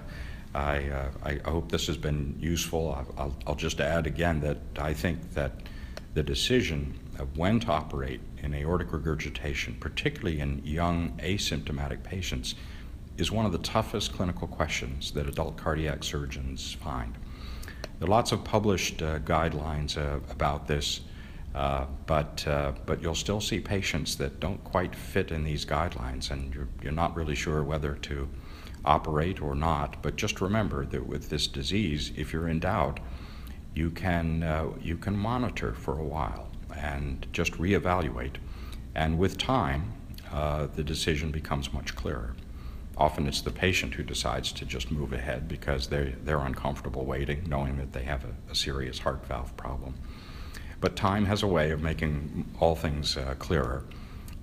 I, 0.54 0.88
uh, 0.88 1.10
I 1.22 1.40
hope 1.48 1.70
this 1.70 1.86
has 1.86 1.96
been 1.96 2.36
useful. 2.40 2.92
I'll, 3.16 3.36
I'll, 3.46 3.54
just 3.54 3.80
add 3.80 4.06
again 4.06 4.40
that 4.40 4.58
I 4.78 4.92
think 4.92 5.34
that 5.34 5.52
the 6.14 6.24
decision 6.24 6.98
of 7.18 7.36
when 7.36 7.60
to 7.60 7.68
operate 7.68 8.20
in 8.38 8.54
aortic 8.54 8.92
regurgitation, 8.92 9.76
particularly 9.78 10.40
in 10.40 10.60
young 10.64 11.10
asymptomatic 11.18 12.02
patients, 12.02 12.56
is 13.16 13.30
one 13.30 13.46
of 13.46 13.52
the 13.52 13.58
toughest 13.58 14.12
clinical 14.12 14.48
questions 14.48 15.12
that 15.12 15.28
adult 15.28 15.56
cardiac 15.56 16.02
surgeons 16.02 16.72
find. 16.72 17.16
There 17.98 18.08
are 18.08 18.10
lots 18.10 18.32
of 18.32 18.42
published 18.42 19.02
uh, 19.02 19.20
guidelines 19.20 19.96
uh, 19.96 20.20
about 20.30 20.66
this, 20.66 21.02
uh, 21.54 21.86
but, 22.06 22.46
uh, 22.46 22.72
but 22.86 23.02
you'll 23.02 23.14
still 23.14 23.40
see 23.40 23.60
patients 23.60 24.16
that 24.16 24.38
don't 24.40 24.62
quite 24.62 24.94
fit 24.94 25.32
in 25.32 25.44
these 25.44 25.64
guidelines, 25.64 26.30
and 26.30 26.54
you're, 26.54 26.68
you're 26.82 26.92
not 26.92 27.14
really 27.16 27.34
sure 27.34 27.62
whether 27.62 27.94
to 27.94 28.28
operate 28.84 29.42
or 29.42 29.54
not. 29.54 30.02
But 30.02 30.16
just 30.16 30.40
remember 30.40 30.86
that 30.86 31.06
with 31.06 31.28
this 31.28 31.46
disease, 31.46 32.12
if 32.16 32.32
you're 32.32 32.48
in 32.48 32.60
doubt, 32.60 33.00
you 33.74 33.90
can, 33.90 34.42
uh, 34.42 34.68
you 34.80 34.96
can 34.96 35.16
monitor 35.16 35.74
for 35.74 35.98
a 35.98 36.04
while 36.04 36.50
and 36.76 37.26
just 37.32 37.52
reevaluate. 37.54 38.36
And 38.94 39.18
with 39.18 39.38
time, 39.38 39.92
uh, 40.32 40.68
the 40.74 40.84
decision 40.84 41.30
becomes 41.30 41.72
much 41.72 41.96
clearer. 41.96 42.34
Often 42.96 43.26
it's 43.28 43.40
the 43.40 43.50
patient 43.50 43.94
who 43.94 44.02
decides 44.02 44.52
to 44.52 44.64
just 44.64 44.90
move 44.90 45.12
ahead 45.12 45.48
because 45.48 45.88
they're, 45.88 46.12
they're 46.24 46.40
uncomfortable 46.40 47.04
waiting, 47.04 47.48
knowing 47.48 47.76
that 47.78 47.92
they 47.92 48.02
have 48.02 48.24
a, 48.24 48.52
a 48.52 48.54
serious 48.54 48.98
heart 48.98 49.26
valve 49.26 49.56
problem. 49.56 49.94
But 50.80 50.96
time 50.96 51.26
has 51.26 51.42
a 51.42 51.46
way 51.46 51.70
of 51.70 51.82
making 51.82 52.46
all 52.58 52.74
things 52.74 53.16
uh, 53.16 53.34
clearer. 53.38 53.84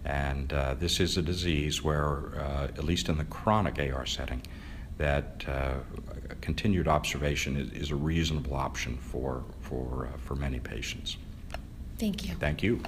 And 0.06 0.54
uh, 0.54 0.76
this 0.76 1.00
is 1.00 1.17
a 1.17 1.21
disease 1.21 1.84
where, 1.84 2.39
uh, 2.39 2.65
at 2.65 2.84
least 2.84 3.10
in 3.10 3.17
the 3.17 3.26
chronic 3.26 3.80
AR 3.80 4.06
setting, 4.06 4.41
that 4.97 5.43
uh, 5.47 5.73
continued 6.41 6.88
observation 6.88 7.58
is, 7.58 7.71
is, 7.71 7.91
a 7.91 7.95
reasonable 7.95 8.56
option 8.56 8.97
for, 8.97 9.43
for, 9.62 10.08
uh, 10.08 10.17
for 10.17 10.36
many 10.36 10.60
patients. 10.60 11.17
Thank 11.97 12.28
you. 12.28 12.36
Thank 12.36 12.63
you. 12.63 12.82